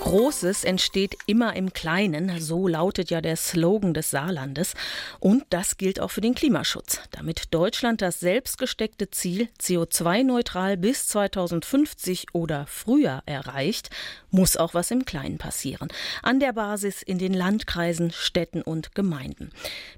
Großes 0.00 0.64
entsteht 0.64 1.16
immer 1.26 1.54
im 1.54 1.72
Kleinen, 1.72 2.40
so 2.40 2.66
lautet 2.66 3.10
ja 3.10 3.20
der 3.20 3.36
Slogan 3.36 3.94
des 3.94 4.10
Saarlandes. 4.10 4.74
Und 5.20 5.44
das 5.50 5.76
gilt 5.76 6.00
auch 6.00 6.10
für 6.10 6.22
den 6.22 6.34
Klimaschutz. 6.34 7.00
Damit 7.10 7.54
Deutschland 7.54 8.00
das 8.00 8.18
selbstgesteckte 8.18 9.10
Ziel 9.10 9.48
CO2-neutral 9.60 10.78
bis 10.78 11.06
2050 11.08 12.28
oder 12.32 12.66
früher 12.66 13.22
erreicht, 13.26 13.90
muss 14.30 14.56
auch 14.56 14.74
was 14.74 14.90
im 14.90 15.04
Kleinen 15.04 15.38
passieren. 15.38 15.88
An 16.22 16.40
der 16.40 16.54
Basis 16.54 17.02
in 17.02 17.18
den 17.18 17.34
Landkreisen, 17.34 18.10
Städten 18.10 18.62
und 18.62 18.94
Gemeinden. 18.94 19.50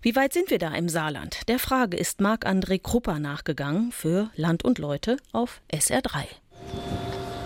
Wie 0.03 0.17
weit 0.17 0.33
sind 0.33 0.51
wir 0.51 0.59
da 0.59 0.75
im 0.75 0.89
Saarland? 0.89 1.49
Der 1.49 1.59
Frage 1.59 1.97
ist 1.97 2.21
Marc-André 2.21 2.83
Krupper 2.83 3.19
nachgegangen 3.19 3.93
für 3.93 4.31
Land 4.35 4.65
und 4.65 4.79
Leute 4.79 5.17
auf 5.33 5.61
SR3. 5.73 6.25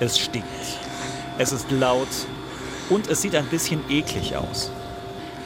Es 0.01 0.19
stinkt. 0.19 0.47
Es 1.39 1.53
ist 1.53 1.71
laut 1.71 2.09
und 2.89 3.09
es 3.09 3.23
sieht 3.23 3.35
ein 3.35 3.47
bisschen 3.47 3.81
eklig 3.91 4.37
aus. 4.37 4.71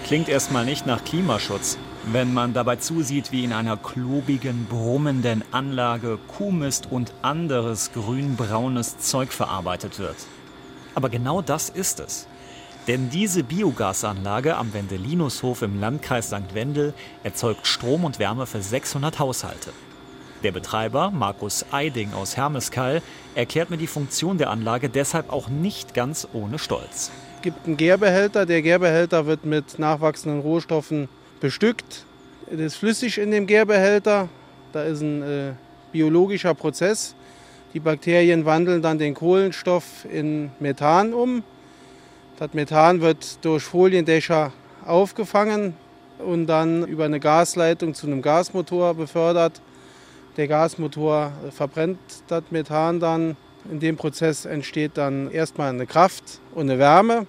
Klingt 0.05 0.29
erstmal 0.29 0.65
nicht 0.65 0.87
nach 0.87 1.05
Klimaschutz, 1.05 1.79
wenn 2.05 2.33
man 2.33 2.53
dabei 2.53 2.77
zusieht, 2.77 3.33
wie 3.33 3.45
in 3.45 3.53
einer 3.53 3.77
klobigen, 3.77 4.67
brummenden 4.67 5.45
Anlage 5.53 6.19
Kuhmist 6.29 6.89
und 6.91 7.13
anderes 7.23 7.93
grünbraunes 7.93 8.99
Zeug 8.99 9.33
verarbeitet 9.33 9.99
wird. 9.99 10.17
Aber 10.95 11.09
genau 11.09 11.43
das 11.43 11.69
ist 11.69 12.01
es. 12.01 12.27
Denn 12.89 13.11
diese 13.11 13.45
Biogasanlage 13.45 14.57
am 14.57 14.73
Wendelinushof 14.73 15.63
im 15.63 15.79
Landkreis 15.79 16.29
St. 16.29 16.55
Wendel 16.55 16.95
erzeugt 17.23 17.67
Strom 17.67 18.05
und 18.05 18.19
Wärme 18.19 18.47
für 18.47 18.63
600 18.63 19.19
Haushalte. 19.19 19.73
Der 20.43 20.53
Betreiber, 20.53 21.11
Markus 21.11 21.67
Eiding 21.71 22.15
aus 22.15 22.39
Hermeskall, 22.39 23.03
erklärt 23.35 23.69
mir 23.69 23.77
die 23.77 23.87
Funktion 23.87 24.39
der 24.39 24.49
Anlage 24.49 24.89
deshalb 24.89 25.31
auch 25.31 25.49
nicht 25.49 25.93
ganz 25.93 26.27
ohne 26.33 26.59
Stolz. 26.59 27.11
Gibt 27.43 27.67
einen 27.67 27.79
Gärbehälter. 27.79 28.45
Der 28.45 28.61
Gärbehälter 28.61 29.25
wird 29.25 29.47
mit 29.47 29.79
nachwachsenden 29.79 30.41
Rohstoffen 30.41 31.09
bestückt. 31.41 32.05
Es 32.53 32.61
ist 32.61 32.77
flüssig 32.77 33.17
in 33.17 33.31
dem 33.31 33.47
Gärbehälter. 33.47 34.29
Da 34.75 34.83
ist 34.83 35.01
ein 35.01 35.23
äh, 35.23 35.53
biologischer 35.91 36.53
Prozess. 36.53 37.15
Die 37.73 37.81
Bakterien 37.81 38.45
wandeln 38.45 38.83
dann 38.83 38.99
den 38.99 39.15
Kohlenstoff 39.15 40.05
in 40.13 40.51
Methan 40.61 41.15
um. 41.15 41.43
Das 42.39 42.53
Methan 42.53 43.01
wird 43.01 43.43
durch 43.43 43.63
Foliendächer 43.63 44.53
aufgefangen 44.85 45.75
und 46.19 46.47
dann 46.47 46.87
über 46.87 47.07
eine 47.07 47.21
Gasleitung 47.21 47.95
zu 47.95 48.07
einem 48.07 48.21
Gasmotor 48.21 48.93
befördert. 48.93 49.63
Der 50.37 50.47
Gasmotor 50.47 51.33
verbrennt 51.53 52.01
das 52.29 52.43
Methan 52.51 53.01
dann. 53.01 53.37
In 53.69 53.81
dem 53.81 53.97
Prozess 53.97 54.45
entsteht 54.45 54.93
dann 54.95 55.31
erstmal 55.31 55.71
eine 55.71 55.87
Kraft 55.87 56.41
und 56.55 56.71
eine 56.71 56.79
Wärme. 56.79 57.27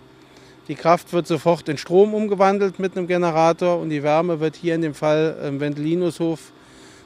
Die 0.67 0.75
Kraft 0.75 1.11
wird 1.11 1.27
sofort 1.27 1.67
in 1.67 1.77
Strom 1.77 2.13
umgewandelt 2.13 2.79
mit 2.79 2.95
einem 2.95 3.07
Generator 3.07 3.79
und 3.79 3.89
die 3.89 4.03
Wärme 4.03 4.39
wird 4.39 4.55
hier 4.55 4.75
in 4.75 4.81
dem 4.81 4.93
Fall 4.93 5.37
im 5.45 5.59
Wendelinushof 5.59 6.51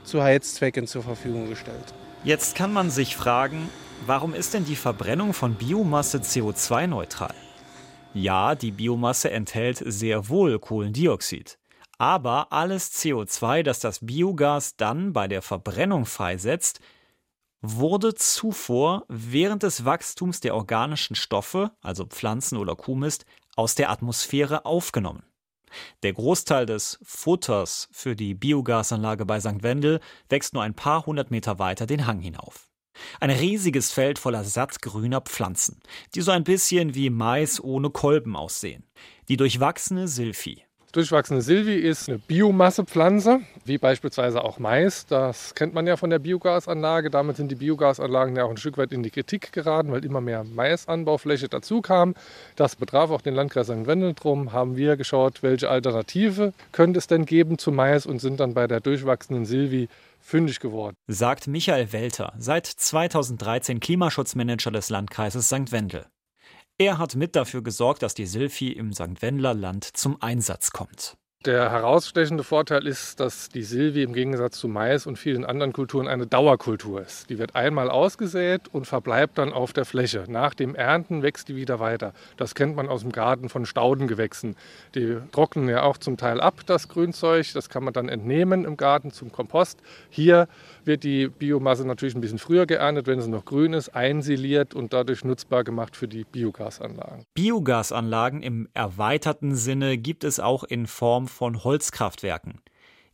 zu 0.04 0.22
Heizzwecken 0.22 0.86
zur 0.86 1.04
Verfügung 1.04 1.50
gestellt. 1.50 1.94
Jetzt 2.24 2.56
kann 2.56 2.74
man 2.74 2.90
sich 2.90 3.16
fragen, 3.16 3.70
warum 4.06 4.34
ist 4.34 4.54
denn 4.54 4.66
die 4.66 4.76
Verbrennung 4.76 5.34
von 5.34 5.56
Biomasse 5.56 6.20
CO2-neutral? 6.20 7.34
Ja, 8.14 8.56
die 8.56 8.72
Biomasse 8.72 9.32
enthält 9.32 9.82
sehr 9.86 10.30
wohl 10.30 10.60
Kohlendioxid. 10.60 11.58
Aber 11.98 12.52
alles 12.52 12.92
CO2, 12.94 13.64
das 13.64 13.80
das 13.80 14.00
Biogas 14.06 14.76
dann 14.76 15.14
bei 15.14 15.28
der 15.28 15.42
Verbrennung 15.42 16.06
freisetzt, 16.06 16.80
wurde 17.74 18.14
zuvor 18.14 19.06
während 19.08 19.64
des 19.64 19.86
Wachstums 19.86 20.40
der 20.40 20.56
organischen 20.56 21.16
Stoffe, 21.16 21.72
also 21.82 22.06
Pflanzen 22.06 22.58
oder 22.58 22.76
Kuhmist, 22.76 23.26
aus 23.56 23.76
der 23.76 23.90
Atmosphäre 23.90 24.66
aufgenommen. 24.66 25.24
Der 26.04 26.14
Großteil 26.14 26.66
des 26.66 27.00
Futters 27.04 27.90
für 27.92 28.16
die 28.16 28.34
Biogasanlage 28.34 29.26
bei 29.26 29.40
St. 29.40 29.64
Wendel 29.64 30.00
wächst 30.30 30.54
nur 30.54 30.64
ein 30.64 30.74
paar 30.74 31.06
hundert 31.06 31.32
Meter 31.32 31.60
weiter 31.60 31.86
den 31.86 32.08
Hang 32.08 32.20
hinauf. 32.20 32.70
Ein 33.20 33.30
riesiges 33.30 33.92
Feld 33.92 34.20
voller 34.20 34.44
sattgrüner 34.44 35.22
Pflanzen, 35.22 35.82
die 36.14 36.22
so 36.22 36.32
ein 36.32 36.46
bisschen 36.46 36.96
wie 36.96 37.10
Mais 37.10 37.62
ohne 37.62 37.90
Kolben 37.90 38.36
aussehen. 38.36 38.88
Die 39.28 39.38
durchwachsene 39.38 40.08
Silphi, 40.08 40.64
Durchwachsene 40.96 41.42
Silvi 41.42 41.76
ist 41.76 42.08
eine 42.08 42.20
Biomassepflanze, 42.20 43.42
wie 43.66 43.78
beispielsweise 43.78 44.42
auch 44.42 44.60
Mais. 44.60 45.06
Das 45.06 45.54
kennt 45.54 45.74
man 45.74 45.86
ja 45.86 45.98
von 45.98 46.10
der 46.10 46.20
Biogasanlage. 46.20 47.10
Damit 47.10 47.36
sind 47.36 47.52
die 47.52 47.56
Biogasanlagen 47.56 48.38
ja 48.38 48.46
auch 48.46 48.50
ein 48.50 48.56
Stück 48.56 48.78
weit 48.78 48.94
in 48.94 49.04
die 49.04 49.10
Kritik 49.10 49.52
geraten, 49.52 49.92
weil 49.92 50.06
immer 50.06 50.22
mehr 50.22 50.46
Maisanbaufläche 50.46 51.50
dazu 51.50 51.82
kam. 51.82 52.16
Das 52.56 52.78
betraf 52.78 53.12
auch 53.12 53.20
den 53.20 53.36
Landkreis 53.36 53.68
St. 53.68 53.88
Wendel. 53.88 54.14
Drum 54.14 54.54
haben 54.54 54.78
wir 54.78 54.96
geschaut, 54.96 55.44
welche 55.44 55.70
Alternative 55.70 56.54
könnte 56.72 57.00
es 57.00 57.08
denn 57.08 57.26
geben 57.26 57.58
zu 57.58 57.74
Mais 57.74 58.06
und 58.06 58.20
sind 58.20 58.40
dann 58.40 58.54
bei 58.54 58.66
der 58.66 58.80
durchwachsenen 58.80 59.46
Silvi 59.46 59.90
fündig 60.22 60.62
geworden. 60.62 60.96
Sagt 61.08 61.48
Michael 61.48 61.92
Welter, 61.92 62.32
seit 62.38 62.68
2013 62.68 63.82
Klimaschutzmanager 63.82 64.72
des 64.72 64.90
Landkreises 64.90 65.48
St. 65.48 65.74
Wendel. 65.74 66.06
Er 66.78 66.98
hat 66.98 67.16
mit 67.16 67.38
dafür 67.38 67.64
gesorgt, 67.64 68.04
dass 68.04 68.16
die 68.16 68.26
Silphi 68.26 68.72
im 68.72 68.92
St. 68.92 69.22
Wendler 69.22 69.54
Land 69.54 69.86
zum 69.86 70.22
Einsatz 70.22 70.72
kommt. 70.72 71.18
Der 71.46 71.72
herausstechende 71.72 72.44
Vorteil 72.44 72.88
ist, 72.88 73.20
dass 73.20 73.50
die 73.50 73.62
Silvi 73.62 74.02
im 74.02 74.14
Gegensatz 74.14 74.58
zu 74.58 74.68
Mais 74.68 75.06
und 75.06 75.20
vielen 75.20 75.46
anderen 75.46 75.74
Kulturen 75.74 76.08
eine 76.08 76.26
Dauerkultur 76.26 77.02
ist. 77.02 77.30
Die 77.30 77.38
wird 77.38 77.56
einmal 77.56 77.92
ausgesät 77.92 78.62
und 78.72 78.88
verbleibt 78.88 79.38
dann 79.38 79.54
auf 79.54 79.72
der 79.72 79.86
Fläche. 79.86 80.24
Nach 80.28 80.56
dem 80.56 80.74
Ernten 80.74 81.22
wächst 81.22 81.48
die 81.48 81.56
wieder 81.56 81.80
weiter. 81.80 82.14
Das 82.38 82.56
kennt 82.56 82.76
man 82.76 82.90
aus 82.90 83.02
dem 83.02 83.12
Garten 83.12 83.50
von 83.50 83.68
Staudengewächsen. 83.68 84.56
Die 84.96 85.18
trocknen 85.32 85.70
ja 85.70 85.84
auch 85.84 86.00
zum 86.00 86.18
Teil 86.18 86.42
ab, 86.42 86.62
das 86.66 86.88
Grünzeug. 86.88 87.46
Das 87.54 87.70
kann 87.70 87.84
man 87.84 87.94
dann 87.94 88.10
entnehmen 88.10 88.66
im 88.66 88.76
Garten 88.76 89.12
zum 89.12 89.32
Kompost. 89.32 89.78
Hier 90.10 90.48
wird 90.84 91.04
die 91.04 91.28
Biomasse 91.28 91.86
natürlich 91.86 92.16
ein 92.16 92.22
bisschen 92.22 92.40
früher 92.40 92.66
geerntet, 92.66 93.06
wenn 93.06 93.22
sie 93.22 93.30
noch 93.30 93.46
grün 93.46 93.74
ist, 93.74 93.90
einsiliert 93.90 94.74
und 94.74 94.94
dadurch 94.94 95.24
nutzbar 95.24 95.64
gemacht 95.64 95.96
für 95.96 96.08
die 96.08 96.24
Biogasanlagen. 96.24 97.24
Biogasanlagen 97.36 98.42
im 98.42 98.68
erweiterten 98.74 99.54
Sinne 99.56 100.00
gibt 100.00 100.24
es 100.24 100.40
auch 100.40 100.64
in 100.64 100.88
Form 100.88 101.28
von 101.36 101.64
Holzkraftwerken. 101.64 102.62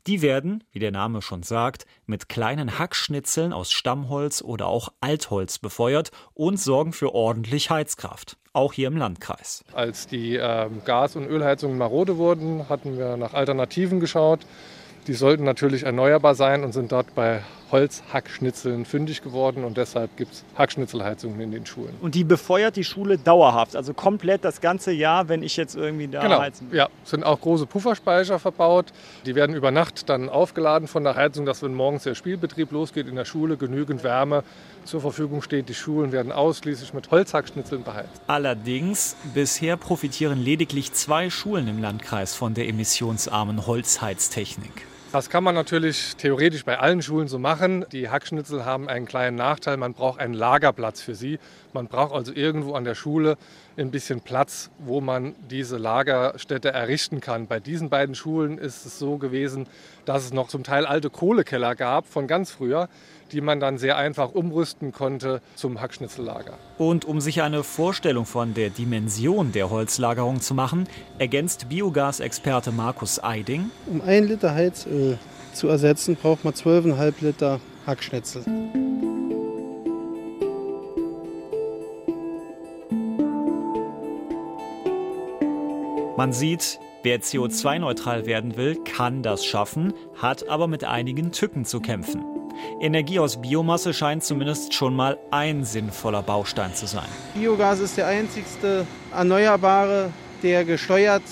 Die 0.08 0.22
werden, 0.22 0.64
wie 0.72 0.80
der 0.80 0.92
Name 0.92 1.22
schon 1.22 1.44
sagt, 1.44 1.86
mit 2.06 2.30
kleinen 2.30 2.80
Hackschnitzeln 2.80 3.54
aus 3.54 3.72
Stammholz 3.72 4.42
oder 4.42 4.68
auch 4.68 4.90
Altholz 5.00 5.60
befeuert 5.60 6.12
und 6.34 6.60
sorgen 6.60 6.94
für 6.94 7.14
ordentlich 7.14 7.70
Heizkraft, 7.70 8.38
auch 8.54 8.74
hier 8.74 8.88
im 8.88 8.98
Landkreis. 8.98 9.64
Als 9.74 10.08
die 10.08 10.38
äh, 10.38 10.70
Gas- 10.86 11.16
und 11.16 11.28
Ölheizungen 11.28 11.78
marode 11.78 12.18
wurden, 12.18 12.68
hatten 12.68 12.98
wir 12.98 13.18
nach 13.18 13.34
Alternativen 13.34 14.00
geschaut. 14.00 14.40
Die 15.08 15.14
sollten 15.14 15.44
natürlich 15.44 15.84
erneuerbar 15.84 16.34
sein 16.34 16.64
und 16.64 16.74
sind 16.74 16.92
dort 16.92 17.14
bei 17.14 17.42
Holzhackschnitzeln 17.72 18.86
fündig 18.86 19.22
geworden 19.22 19.64
und 19.64 19.78
deshalb 19.78 20.16
gibt 20.18 20.34
es 20.34 20.44
Hackschnitzelheizungen 20.58 21.40
in 21.40 21.52
den 21.52 21.66
Schulen. 21.66 21.94
Und 22.02 22.16
die 22.16 22.24
befeuert 22.24 22.76
die 22.76 22.84
Schule 22.84 23.18
dauerhaft, 23.18 23.76
also 23.76 23.94
komplett 23.94 24.44
das 24.44 24.62
ganze 24.62 24.92
Jahr, 24.92 25.30
wenn 25.30 25.44
ich 25.44 25.58
jetzt 25.58 25.76
irgendwie 25.76 26.08
da 26.08 26.22
genau. 26.22 26.40
heizen 26.40 26.72
will. 26.72 26.78
Ja, 26.78 26.90
es 27.04 27.12
sind 27.12 27.24
auch 27.24 27.40
große 27.40 27.66
Pufferspeicher 27.66 28.40
verbaut. 28.40 28.88
Die 29.26 29.36
werden 29.36 29.56
über 29.56 29.72
Nacht 29.72 30.10
dann 30.10 30.30
aufgeladen 30.30 30.88
von 30.88 31.04
der 31.04 31.16
Heizung, 31.16 31.46
dass 31.46 31.64
wenn 31.64 31.74
morgens 31.74 32.04
der 32.04 32.16
Spielbetrieb 32.16 32.72
losgeht 32.72 33.08
in 33.08 33.16
der 33.16 33.26
Schule, 33.26 33.58
genügend 33.58 34.04
Wärme 34.04 34.44
zur 34.86 35.02
Verfügung 35.02 35.42
steht. 35.42 35.70
Die 35.70 35.74
Schulen 35.74 36.12
werden 36.12 36.32
ausschließlich 36.32 36.94
mit 36.94 37.12
Holzhackschnitzeln 37.12 37.84
beheizt. 37.84 38.22
Allerdings, 38.28 39.16
bisher 39.34 39.78
profitieren 39.78 40.44
lediglich 40.44 40.94
zwei 40.94 41.30
Schulen 41.30 41.68
im 41.68 41.80
Landkreis 41.80 42.36
von 42.36 42.54
der 42.54 42.68
emissionsarmen 42.68 43.66
Holzheiztechnik. 43.68 44.86
Das 45.12 45.30
kann 45.30 45.44
man 45.44 45.54
natürlich 45.56 46.16
theoretisch 46.16 46.64
bei 46.64 46.80
allen 46.80 47.02
Schulen 47.02 47.28
so 47.28 47.38
machen. 47.38 47.86
Die 47.92 48.08
Hackschnitzel 48.08 48.64
haben 48.64 48.88
einen 48.88 49.06
kleinen 49.06 49.36
Nachteil, 49.36 49.76
man 49.76 49.94
braucht 49.94 50.22
einen 50.22 50.34
Lagerplatz 50.34 51.02
für 51.02 51.16
sie. 51.16 51.38
Man 51.74 51.88
braucht 51.88 52.14
also 52.14 52.32
irgendwo 52.32 52.76
an 52.76 52.86
der 52.86 52.96
Schule 52.96 53.38
ein 53.76 53.92
bisschen 53.92 54.22
Platz, 54.22 54.70
wo 54.80 55.02
man 55.02 55.36
diese 55.50 55.78
Lagerstätte 55.78 56.72
errichten 56.72 57.20
kann. 57.20 57.48
Bei 57.48 57.60
diesen 57.60 57.90
beiden 57.90 58.16
Schulen 58.16 58.58
ist 58.58 58.86
es 58.86 59.00
so 59.00 59.18
gewesen, 59.18 59.68
dass 60.06 60.24
es 60.24 60.32
noch 60.32 60.48
zum 60.48 60.64
Teil 60.64 60.86
alte 60.86 61.10
Kohlekeller 61.10 61.76
gab 61.76 62.08
von 62.08 62.26
ganz 62.28 62.52
früher, 62.52 62.88
die 63.32 63.42
man 63.42 63.60
dann 63.60 63.78
sehr 63.78 63.98
einfach 63.98 64.34
umrüsten 64.34 64.92
konnte 64.92 65.42
zum 65.56 65.82
Hackschnitzellager. 65.82 66.58
Und 66.78 67.06
um 67.06 67.22
sich 67.22 67.42
eine 67.42 67.64
Vorstellung 67.64 68.26
von 68.26 68.54
der 68.54 68.70
Dimension 68.70 69.52
der 69.52 69.70
Holzlagerung 69.70 70.42
zu 70.42 70.54
machen, 70.54 70.88
ergänzt 71.18 71.70
Biogasexperte 71.70 72.72
Markus 72.72 73.24
Eiding. 73.24 73.72
Um 73.88 74.02
ein 74.02 74.26
Liter 74.26 74.54
Heizöl 74.54 75.18
zu 75.54 75.68
ersetzen, 75.68 76.16
braucht 76.16 76.44
man 76.44 76.54
12,5 76.54 77.14
Liter 77.22 77.60
Hackschnitzel. 77.86 78.44
Man 86.18 86.34
sieht, 86.34 86.80
wer 87.02 87.20
CO2-neutral 87.20 88.28
werden 88.28 88.56
will, 88.56 88.76
kann 88.84 89.24
das 89.24 89.44
schaffen, 89.44 89.94
hat 90.22 90.48
aber 90.48 90.68
mit 90.68 90.84
einigen 90.84 91.32
Tücken 91.32 91.66
zu 91.66 91.80
kämpfen. 91.80 92.31
Energie 92.80 93.20
aus 93.20 93.42
Biomasse 93.42 93.94
scheint 93.94 94.24
zumindest 94.24 94.74
schon 94.74 94.96
mal 94.96 95.18
ein 95.30 95.64
sinnvoller 95.64 96.22
Baustein 96.22 96.74
zu 96.74 96.88
sein. 96.88 97.08
Biogas 97.34 97.80
ist 97.80 97.98
der 97.98 98.08
einzigste 98.08 98.86
Erneuerbare, 99.14 100.12
der 100.44 100.66
gesteuert 100.66 101.24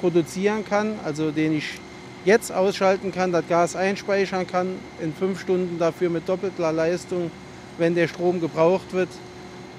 produzieren 0.00 0.64
kann, 0.64 0.94
also 1.04 1.30
den 1.30 1.56
ich 1.56 1.78
jetzt 2.24 2.52
ausschalten 2.52 3.12
kann, 3.12 3.32
das 3.32 3.46
Gas 3.48 3.76
einspeichern 3.76 4.46
kann, 4.46 4.76
in 5.00 5.14
fünf 5.14 5.40
Stunden 5.40 5.78
dafür 5.78 6.10
mit 6.10 6.28
doppelter 6.28 6.72
Leistung, 6.72 7.30
wenn 7.78 7.94
der 7.94 8.08
Strom 8.08 8.40
gebraucht 8.40 8.92
wird, 8.92 9.08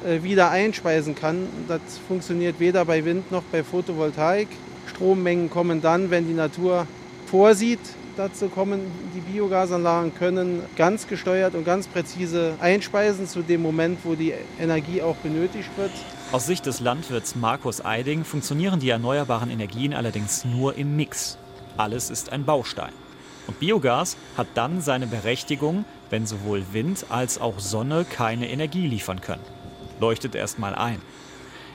äh, 0.06 0.24
wieder 0.24 0.50
einspeisen 0.50 1.14
kann. 1.16 1.48
Das 1.68 1.82
funktioniert 2.08 2.60
weder 2.60 2.86
bei 2.86 3.06
Wind 3.06 3.32
noch 3.32 3.44
bei 3.52 3.64
Photovoltaik. 3.64 4.48
Strommengen 4.88 5.50
kommen 5.50 5.82
dann, 5.82 6.10
wenn 6.10 6.28
die 6.28 6.34
Natur 6.34 6.88
vorsieht. 7.28 7.80
Dazu 8.18 8.50
kommen 8.50 8.82
die 9.16 9.22
Biogasanlagen 9.22 10.14
können 10.14 10.64
ganz 10.76 11.08
gesteuert 11.08 11.56
und 11.56 11.64
ganz 11.64 11.88
präzise 11.88 12.56
einspeisen 12.60 13.26
zu 13.26 13.42
dem 13.42 13.62
Moment, 13.62 14.00
wo 14.04 14.16
die 14.16 14.34
Energie 14.60 15.02
auch 15.02 15.16
benötigt 15.18 15.70
wird. 15.78 15.92
Aus 16.34 16.46
Sicht 16.46 16.66
des 16.66 16.82
Landwirts 16.82 17.36
Markus 17.36 17.84
Eiding 17.84 18.26
funktionieren 18.26 18.80
die 18.80 18.90
erneuerbaren 18.90 19.50
Energien 19.50 19.94
allerdings 19.94 20.44
nur 20.44 20.76
im 20.76 20.96
Mix. 20.98 21.38
Alles 21.78 22.10
ist 22.10 22.32
ein 22.32 22.44
Baustein. 22.44 22.92
Und 23.48 23.60
Biogas 23.60 24.18
hat 24.38 24.48
dann 24.56 24.82
seine 24.82 25.08
Berechtigung, 25.08 25.86
wenn 26.10 26.26
sowohl 26.26 26.64
Wind 26.74 27.06
als 27.10 27.40
auch 27.40 27.60
Sonne 27.60 28.06
keine 28.06 28.50
Energie 28.50 28.88
liefern 28.88 29.22
können. 29.22 29.44
Leuchtet 30.00 30.36
erst 30.36 30.60
mal 30.60 30.76
ein. 30.76 31.02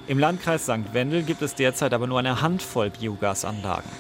Im 0.07 0.19
Landkreis 0.19 0.65
St. 0.65 0.93
Wendel 0.93 1.23
gibt 1.23 1.43
es 1.43 1.55
derzeit 1.55 1.93
aber 1.93 2.07
nur 2.07 2.19
eine 2.19 2.41
Handvoll 2.41 2.91
Biogasanlagen. 2.91 3.91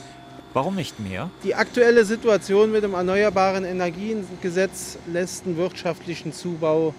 Warum 0.57 0.75
nicht 0.75 0.99
mehr? 0.99 1.29
Die 1.45 1.55
aktuelle 1.55 2.07
Situation 2.07 2.73
mit 2.73 2.83
dem 2.83 2.95
Erneuerbaren 2.95 3.67
Energiengesetz 3.67 4.97
lässt 5.07 5.45
einen 5.45 5.59
wirtschaftlichen 5.59 6.33
Zubau 6.33 6.95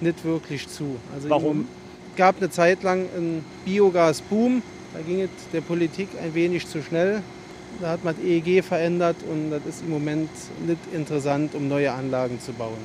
nicht 0.00 0.24
wirklich 0.24 0.66
zu. 0.66 0.96
Also 1.14 1.30
Warum? 1.30 1.68
Es 2.10 2.16
gab 2.16 2.38
eine 2.38 2.50
Zeit 2.50 2.82
lang 2.82 3.06
einen 3.16 3.44
Biogasboom. 3.64 4.60
Da 4.92 5.02
ging 5.02 5.20
es 5.20 5.30
der 5.52 5.60
Politik 5.60 6.08
ein 6.20 6.34
wenig 6.34 6.66
zu 6.66 6.82
schnell. 6.82 7.22
Da 7.80 7.90
hat 7.90 8.02
man 8.02 8.16
das 8.16 8.24
EEG 8.24 8.64
verändert 8.64 9.18
und 9.30 9.52
das 9.52 9.64
ist 9.66 9.82
im 9.82 9.90
Moment 9.90 10.30
nicht 10.66 10.80
interessant, 10.92 11.54
um 11.54 11.68
neue 11.68 11.92
Anlagen 11.92 12.40
zu 12.40 12.52
bauen. 12.54 12.78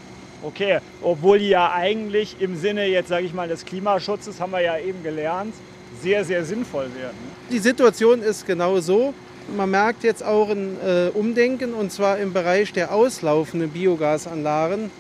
Okay, 0.44 0.78
obwohl 1.02 1.40
die 1.40 1.50
ja 1.50 1.72
eigentlich 1.72 2.36
im 2.40 2.56
Sinne 2.58 2.86
jetzt, 2.86 3.10
sage 3.10 3.26
ich 3.26 3.34
mal, 3.34 3.48
des 3.48 3.66
Klimaschutzes, 3.66 4.40
haben 4.40 4.52
wir 4.52 4.62
ja 4.62 4.78
eben 4.78 5.02
gelernt, 5.02 5.56
sehr, 6.00 6.24
sehr 6.24 6.46
sinnvoll 6.46 6.90
werden. 6.96 7.18
Die 7.50 7.58
Situation 7.58 8.22
ist 8.22 8.46
genau 8.46 8.80
so. 8.80 9.16
Man 9.56 9.70
merkt 9.70 10.04
jetzt 10.04 10.24
auch 10.24 10.50
ein 10.50 10.78
äh, 10.82 11.10
Umdenken 11.14 11.74
und 11.74 11.92
zwar 11.92 12.18
im 12.18 12.34
Bereich 12.34 12.74
der 12.74 12.94
auslaufenden 12.94 13.70
Biogasanlagen. 13.70 14.92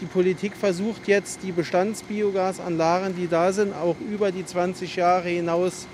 Die 0.00 0.06
Politik 0.06 0.56
versucht 0.56 1.08
jetzt, 1.08 1.42
die 1.42 1.52
Bestandsbiogasanlagen, 1.52 3.16
die 3.16 3.28
da 3.28 3.52
sind, 3.52 3.72
auch 3.74 3.96
über 4.00 4.32
die 4.32 4.44
20 4.44 4.96
Jahre 4.96 5.28
hinaus 5.28 5.86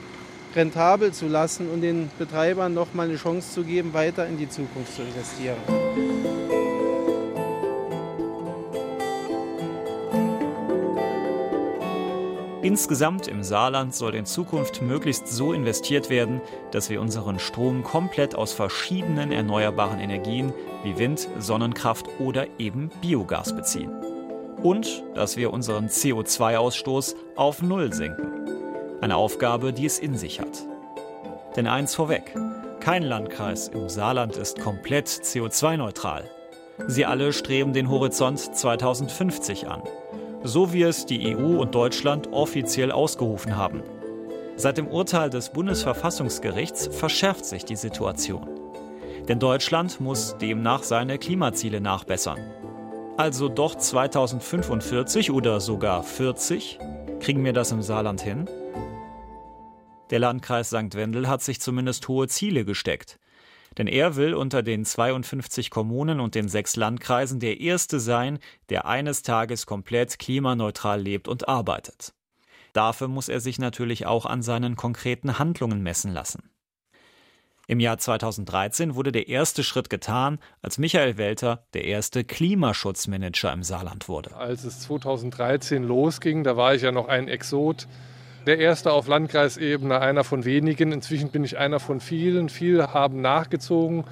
rentabel 0.57 1.13
zu 1.13 1.29
lassen 1.29 1.69
und 1.71 1.83
den 1.83 2.11
Betreibern 2.19 2.75
noch 2.75 2.95
mal 2.95 3.09
eine 3.09 3.17
Chance 3.17 3.53
zu 3.55 3.63
geben, 3.63 3.93
weiter 3.93 4.27
in 4.27 4.39
die 4.39 4.49
Zukunft 4.49 4.97
zu 4.97 5.03
investieren. 5.03 6.20
Insgesamt 12.71 13.27
im 13.27 13.43
Saarland 13.43 13.97
soll 13.97 14.15
in 14.15 14.27
Zukunft 14.27 14.81
möglichst 14.81 15.27
so 15.27 15.53
investiert 15.53 16.09
werden, 16.09 16.41
dass 16.71 16.89
wir 16.89 17.01
unseren 17.01 17.41
Strom 17.41 17.83
komplett 17.83 18.37
aus 18.37 18.53
verschiedenen 18.53 19.33
erneuerbaren 19.33 19.99
Energien 19.99 20.53
wie 20.85 20.97
Wind, 20.97 21.29
Sonnenkraft 21.41 22.07
oder 22.21 22.47
eben 22.61 22.93
Biogas 23.01 23.57
beziehen. 23.57 23.91
Und 24.63 25.03
dass 25.17 25.37
wir 25.37 25.53
unseren 25.53 25.89
CO2-Ausstoß 25.89 27.17
auf 27.35 27.61
Null 27.61 27.93
senken. 27.93 28.49
Eine 29.01 29.17
Aufgabe, 29.17 29.73
die 29.73 29.87
es 29.87 29.99
in 29.99 30.17
sich 30.17 30.39
hat. 30.39 30.65
Denn 31.57 31.67
eins 31.67 31.97
vorweg, 31.97 32.37
kein 32.79 33.03
Landkreis 33.03 33.67
im 33.67 33.89
Saarland 33.89 34.37
ist 34.37 34.61
komplett 34.61 35.09
CO2-neutral. 35.09 36.31
Sie 36.87 37.05
alle 37.05 37.33
streben 37.33 37.73
den 37.73 37.91
Horizont 37.91 38.39
2050 38.39 39.67
an, 39.67 39.83
so 40.43 40.73
wie 40.73 40.83
es 40.83 41.07
die 41.07 41.37
EU 41.37 41.61
und 41.61 41.75
Deutschland 41.75 42.33
offiziell 42.33 42.93
ausgerufen 42.93 43.57
haben. 43.57 43.83
Seit 44.57 44.79
dem 44.79 44.89
Urteil 44.89 45.31
des 45.31 45.51
Bundesverfassungsgerichts 45.51 46.89
verschärft 46.93 47.45
sich 47.45 47.65
die 47.65 47.77
Situation. 47.77 48.49
Denn 49.29 49.39
Deutschland 49.39 50.01
muss 50.01 50.37
demnach 50.39 50.83
seine 50.83 51.19
Klimaziele 51.19 51.81
nachbessern. 51.81 52.39
Also 53.17 53.49
doch 53.49 53.75
2045 53.75 55.31
oder 55.31 55.61
sogar 55.61 56.03
40? 56.03 56.79
Kriegen 57.21 57.45
wir 57.45 57.53
das 57.53 57.71
im 57.71 57.83
Saarland 57.83 58.23
hin? 58.23 58.49
Der 60.11 60.19
Landkreis 60.19 60.71
St. 60.71 60.95
Wendel 60.95 61.29
hat 61.29 61.43
sich 61.43 61.61
zumindest 61.61 62.09
hohe 62.09 62.27
Ziele 62.27 62.65
gesteckt. 62.65 63.20
Denn 63.79 63.87
er 63.87 64.17
will 64.17 64.35
unter 64.35 64.63
den 64.63 64.85
52 64.85 65.71
Kommunen 65.71 66.21
und 66.21 66.35
den 66.35 66.49
sechs 66.49 66.77
Landkreisen 66.77 67.41
der 67.41 67.61
erste 67.61 68.01
sein, 68.01 68.39
der 68.69 68.87
eines 68.87 69.23
Tages 69.23 69.67
komplett 69.67 70.19
klimaneutral 70.19 71.01
lebt 71.01 71.29
und 71.29 71.49
arbeitet. 71.49 72.13
Dafür 72.73 73.09
muss 73.09 73.29
er 73.29 73.41
sich 73.41 73.59
natürlich 73.59 74.07
auch 74.07 74.27
an 74.27 74.43
seinen 74.43 74.77
konkreten 74.77 75.39
Handlungen 75.39 75.83
messen 75.83 76.13
lassen. 76.13 76.51
Im 77.71 77.79
Jahr 77.79 77.99
2013 77.99 78.97
wurde 78.97 79.13
der 79.13 79.29
erste 79.29 79.63
Schritt 79.63 79.91
getan, 79.91 80.41
als 80.61 80.79
Michael 80.79 81.19
Welter 81.19 81.65
der 81.73 81.85
erste 81.85 82.25
Klimaschutzmanager 82.25 83.53
im 83.53 83.63
Saarland 83.63 84.09
wurde. 84.09 84.35
Als 84.35 84.65
es 84.65 84.81
2013 84.81 85.85
losging, 85.85 86.43
da 86.43 86.57
war 86.57 86.75
ich 86.75 86.83
ja 86.83 86.91
noch 86.91 87.07
ein 87.07 87.29
Exot 87.29 87.87
der 88.47 88.59
erste 88.59 88.93
auf 88.93 89.07
Landkreisebene, 89.07 90.01
einer 90.01 90.25
von 90.25 90.45
wenigen. 90.45 90.93
Inzwischen 90.93 91.31
bin 91.31 91.45
ich 91.45 91.59
einer 91.59 91.81
von 91.81 92.01
vielen. 92.01 92.49
Viele 92.49 92.95
haben 92.95 93.21
nachgezogen 93.21 94.05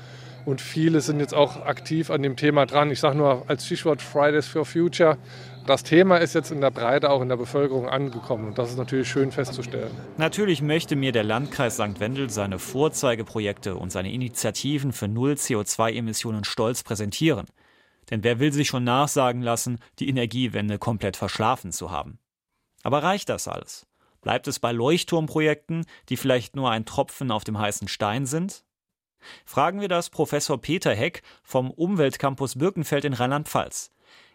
und 0.44 0.60
viele 0.60 1.00
sind 1.00 1.20
jetzt 1.20 1.34
auch 1.34 1.66
aktiv 1.66 2.10
an 2.10 2.22
dem 2.22 2.36
Thema 2.36 2.66
dran. 2.66 2.90
Ich 2.90 3.00
sage 3.00 3.16
nur 3.16 3.44
als 3.48 3.66
Stichwort 3.66 4.00
Fridays 4.00 4.46
for 4.46 4.64
Future. 4.64 5.18
Das 5.66 5.82
Thema 5.82 6.16
ist 6.16 6.34
jetzt 6.34 6.50
in 6.50 6.62
der 6.62 6.70
Breite 6.70 7.10
auch 7.10 7.20
in 7.20 7.28
der 7.28 7.36
Bevölkerung 7.36 7.88
angekommen 7.88 8.46
und 8.46 8.58
das 8.58 8.70
ist 8.70 8.78
natürlich 8.78 9.08
schön 9.08 9.30
festzustellen. 9.30 9.90
Natürlich 10.16 10.62
möchte 10.62 10.96
mir 10.96 11.12
der 11.12 11.24
Landkreis 11.24 11.74
St. 11.74 12.00
Wendel 12.00 12.30
seine 12.30 12.58
Vorzeigeprojekte 12.58 13.76
und 13.76 13.92
seine 13.92 14.10
Initiativen 14.10 14.92
für 14.92 15.08
Null 15.08 15.32
CO2-Emissionen 15.32 16.44
stolz 16.44 16.82
präsentieren. 16.82 17.44
Denn 18.10 18.24
wer 18.24 18.40
will 18.40 18.52
sich 18.52 18.68
schon 18.68 18.84
nachsagen 18.84 19.42
lassen, 19.42 19.78
die 19.98 20.08
Energiewende 20.08 20.78
komplett 20.78 21.18
verschlafen 21.18 21.72
zu 21.72 21.90
haben? 21.90 22.18
Aber 22.82 23.02
reicht 23.02 23.28
das 23.28 23.48
alles? 23.48 23.87
Bleibt 24.20 24.48
es 24.48 24.58
bei 24.58 24.72
Leuchtturmprojekten, 24.72 25.86
die 26.08 26.16
vielleicht 26.16 26.56
nur 26.56 26.70
ein 26.70 26.84
Tropfen 26.84 27.30
auf 27.30 27.44
dem 27.44 27.58
heißen 27.58 27.88
Stein 27.88 28.26
sind? 28.26 28.64
Fragen 29.44 29.80
wir 29.80 29.88
das 29.88 30.10
Professor 30.10 30.60
Peter 30.60 30.94
Heck 30.94 31.22
vom 31.42 31.70
Umweltcampus 31.70 32.56
Birkenfeld 32.56 33.04
in 33.04 33.14
Rheinland-Pfalz. 33.14 33.90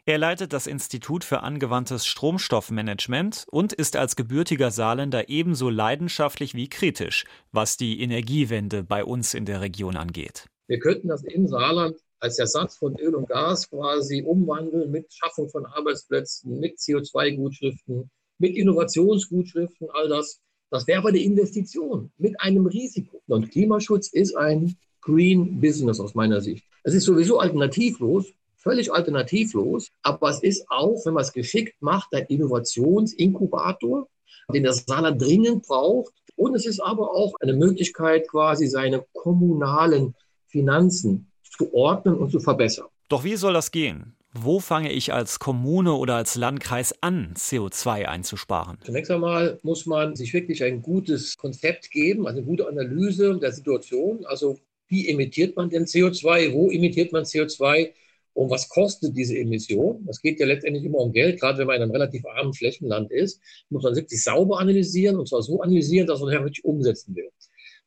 Er 0.05 0.17
leitet 0.17 0.51
das 0.51 0.67
Institut 0.67 1.23
für 1.23 1.43
angewandtes 1.43 2.05
Stromstoffmanagement 2.05 3.45
und 3.49 3.71
ist 3.71 3.95
als 3.95 4.17
gebürtiger 4.17 4.69
Saarländer 4.69 5.29
ebenso 5.29 5.69
leidenschaftlich 5.69 6.55
wie 6.55 6.67
kritisch, 6.67 7.23
was 7.53 7.77
die 7.77 8.01
Energiewende 8.01 8.83
bei 8.83 9.05
uns 9.05 9.33
in 9.33 9.45
der 9.45 9.61
Region 9.61 9.95
angeht. 9.95 10.49
Wir 10.67 10.79
könnten 10.79 11.07
das 11.07 11.23
im 11.23 11.47
Saarland 11.47 11.97
als 12.19 12.37
Ersatz 12.37 12.77
von 12.77 12.97
Öl 12.99 13.15
und 13.15 13.29
Gas 13.29 13.69
quasi 13.69 14.23
umwandeln 14.23 14.91
mit 14.91 15.13
Schaffung 15.13 15.49
von 15.49 15.65
Arbeitsplätzen, 15.65 16.59
mit 16.59 16.77
CO2-Gutschriften, 16.79 18.09
mit 18.43 18.57
Innovationsgutschriften, 18.57 19.87
all 19.93 20.09
das. 20.09 20.41
Das 20.69 20.85
wäre 20.85 20.99
aber 20.99 21.09
eine 21.09 21.23
Investition 21.23 22.11
mit 22.17 22.39
einem 22.41 22.65
Risiko. 22.65 23.21
Und 23.27 23.51
Klimaschutz 23.51 24.09
ist 24.11 24.35
ein 24.35 24.75
Green 25.01 25.61
Business 25.61 25.99
aus 26.01 26.13
meiner 26.13 26.41
Sicht. 26.41 26.65
Es 26.83 26.93
ist 26.93 27.05
sowieso 27.05 27.39
alternativlos, 27.39 28.25
völlig 28.57 28.91
alternativlos, 28.91 29.91
aber 30.01 30.29
es 30.29 30.43
ist 30.43 30.65
auch, 30.69 31.05
wenn 31.05 31.13
man 31.13 31.23
es 31.23 31.31
geschickt 31.31 31.75
macht, 31.79 32.13
ein 32.13 32.25
Innovationsinkubator, 32.25 34.09
den 34.53 34.63
das 34.63 34.83
Saarland 34.85 35.21
dringend 35.21 35.65
braucht. 35.65 36.13
Und 36.35 36.53
es 36.55 36.65
ist 36.65 36.81
aber 36.81 37.15
auch 37.15 37.35
eine 37.39 37.53
Möglichkeit, 37.53 38.27
quasi 38.27 38.67
seine 38.67 39.05
kommunalen 39.13 40.15
Finanzen 40.47 41.31
zu 41.43 41.73
ordnen 41.73 42.15
und 42.15 42.29
zu 42.29 42.41
verbessern. 42.41 42.87
Doch 43.07 43.23
wie 43.23 43.37
soll 43.37 43.53
das 43.53 43.71
gehen? 43.71 44.17
Wo 44.35 44.59
fange 44.59 44.91
ich 44.91 45.13
als 45.13 45.37
Kommune 45.37 45.93
oder 45.93 46.15
als 46.15 46.33
Landkreis 46.33 46.95
an, 47.01 47.35
CO2 47.35 48.05
einzusparen? 48.05 48.79
Zunächst 48.83 49.11
einmal 49.11 49.59
muss 49.61 49.85
man 49.85 50.15
sich 50.15 50.33
wirklich 50.33 50.63
ein 50.63 50.81
gutes 50.81 51.37
Konzept 51.37 51.91
geben, 51.91 52.25
also 52.25 52.39
eine 52.39 52.47
gute 52.47 52.67
Analyse 52.67 53.37
der 53.37 53.51
Situation. 53.51 54.25
Also 54.25 54.57
wie 54.87 55.07
emittiert 55.07 55.55
man 55.55 55.69
denn 55.69 55.85
CO2? 55.85 56.51
Wo 56.51 56.71
emittiert 56.71 57.11
man 57.11 57.25
CO2? 57.25 57.91
Und 58.33 58.49
was 58.49 58.67
kostet 58.69 59.15
diese 59.15 59.37
Emission? 59.37 60.03
Das 60.07 60.19
geht 60.19 60.39
ja 60.39 60.47
letztendlich 60.47 60.83
immer 60.83 60.97
um 60.97 61.11
Geld, 61.11 61.39
gerade 61.39 61.59
wenn 61.59 61.67
man 61.67 61.75
in 61.75 61.83
einem 61.83 61.91
relativ 61.91 62.25
armen 62.25 62.55
Flächenland 62.55 63.11
ist, 63.11 63.39
muss 63.69 63.83
man 63.83 63.95
wirklich 63.95 64.23
sauber 64.23 64.59
analysieren 64.59 65.17
und 65.17 65.29
zwar 65.29 65.43
so 65.43 65.61
analysieren, 65.61 66.07
dass 66.07 66.19
man 66.21 66.33
es 66.33 66.39
wirklich 66.39 66.65
umsetzen 66.65 67.15
will. 67.15 67.29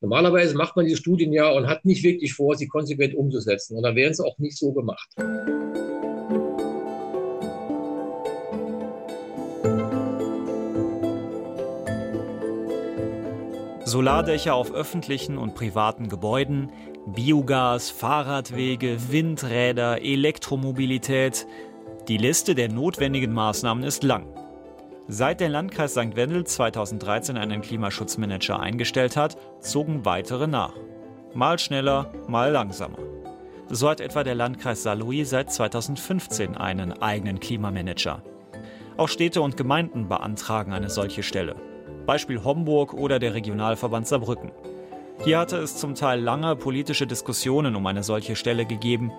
Normalerweise 0.01 0.55
macht 0.55 0.77
man 0.77 0.85
diese 0.85 0.99
Studien 0.99 1.33
ja 1.33 1.51
und 1.51 1.67
hat 1.67 1.85
nicht 1.85 2.05
wirklich 2.05 2.35
vor, 2.35 2.55
sie 2.55 2.69
konsequent 2.69 3.17
umzusetzen. 3.17 3.77
Und 3.77 3.83
dann 3.83 3.97
werden 3.97 4.15
sie 4.15 4.25
auch 4.25 4.39
nicht 4.39 4.57
so 4.57 4.73
gemacht. 4.73 5.09
Solardächer 13.97 14.55
auf 14.55 14.75
öffentlichen 14.75 15.39
und 15.39 15.55
privaten 15.55 16.11
Gebäuden, 16.11 16.71
Biogas, 17.07 17.89
Fahrradwege, 17.89 18.99
Windräder, 19.11 20.03
Elektromobilität. 20.03 21.47
Die 22.07 22.19
Liste 22.19 22.55
der 22.55 22.71
notwendigen 22.71 23.33
Maßnahmen 23.33 23.85
ist 23.85 24.03
lang. 24.03 24.27
Seit 25.09 25.41
der 25.41 25.49
Landkreis 25.49 25.93
St. 25.93 26.15
Wendel 26.15 26.45
2013 26.45 27.39
einen 27.39 27.63
Klimaschutzmanager 27.63 28.61
eingestellt 28.61 29.17
hat, 29.17 29.39
zogen 29.61 30.05
weitere 30.05 30.47
nach. 30.47 30.75
Mal 31.33 31.59
schneller, 31.59 32.13
mal 32.29 32.53
langsamer. 32.53 32.99
So 33.71 33.89
hat 33.89 34.03
etwa 34.03 34.25
der 34.25 34.35
Landkreis 34.35 34.83
Saarlouis 34.83 35.31
seit 35.31 35.51
2015 35.51 36.55
einen 36.55 36.93
eigenen 37.01 37.41
Klimamanager. 37.41 38.23
Auch 38.99 39.09
Städte 39.09 39.41
und 39.41 39.57
Gemeinden 39.57 40.07
beantragen 40.07 40.75
eine 40.75 40.91
solche 40.91 41.23
Stelle. 41.23 41.57
Beispiel 42.07 42.43
Homburg 42.45 42.95
oder 42.95 43.19
der 43.19 43.35
Regionalverband 43.35 44.07
Saarbrücken. 44.07 44.53
Hier 45.25 45.39
hatte 45.39 45.57
es 45.57 45.77
zum 45.77 45.95
Teil 45.95 46.21
lange 46.21 46.55
politische 46.57 47.07
Diskussionen 47.07 47.75
um 47.75 47.87
eine 47.87 48.03
solche 48.03 48.37
Stelle 48.37 48.65
gegeben, 48.65 49.11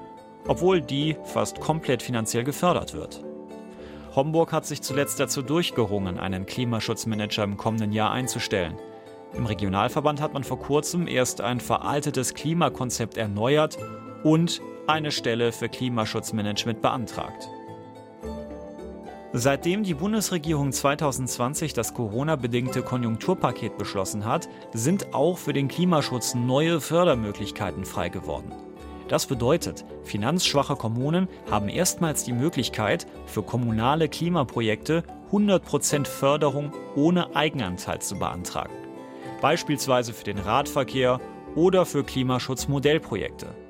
obwohl 0.47 0.81
die 0.81 1.17
fast 1.25 1.59
komplett 1.59 2.01
finanziell 2.01 2.43
gefördert 2.43 2.93
wird. 2.93 3.23
Homburg 4.15 4.51
hat 4.53 4.65
sich 4.65 4.81
zuletzt 4.81 5.19
dazu 5.19 5.41
durchgerungen, 5.41 6.17
einen 6.17 6.45
Klimaschutzmanager 6.45 7.43
im 7.43 7.57
kommenden 7.57 7.91
Jahr 7.91 8.11
einzustellen. 8.11 8.77
Im 9.33 9.45
Regionalverband 9.45 10.21
hat 10.21 10.33
man 10.33 10.43
vor 10.43 10.59
kurzem 10.59 11.07
erst 11.07 11.41
ein 11.41 11.59
veraltetes 11.59 12.33
Klimakonzept 12.33 13.17
erneuert 13.17 13.77
und 14.23 14.61
eine 14.87 15.11
Stelle 15.11 15.51
für 15.51 15.67
Klimaschutzmanagement 15.67 16.81
beantragt. 16.81 17.49
Seitdem 19.33 19.83
die 19.83 19.93
Bundesregierung 19.93 20.71
2020 20.71 21.73
das 21.73 21.93
Corona-bedingte 21.93 22.81
Konjunkturpaket 22.81 23.77
beschlossen 23.77 24.23
hat, 24.23 24.47
sind 24.73 25.13
auch 25.13 25.37
für 25.37 25.51
den 25.51 25.67
Klimaschutz 25.67 26.33
neue 26.33 26.79
Fördermöglichkeiten 26.79 27.83
frei 27.83 28.07
geworden. 28.07 28.53
Das 29.09 29.25
bedeutet, 29.25 29.85
finanzschwache 30.03 30.75
Kommunen 30.75 31.27
haben 31.51 31.67
erstmals 31.67 32.23
die 32.23 32.33
Möglichkeit, 32.33 33.05
für 33.25 33.43
kommunale 33.43 34.07
Klimaprojekte 34.07 35.03
100% 35.31 36.07
Förderung 36.07 36.71
ohne 36.95 37.35
Eigenanteil 37.35 37.99
zu 37.99 38.17
beantragen. 38.17 38.73
Beispielsweise 39.41 40.13
für 40.13 40.23
den 40.23 40.39
Radverkehr 40.39 41.19
oder 41.55 41.85
für 41.85 42.03
Klimaschutzmodellprojekte. 42.03 43.66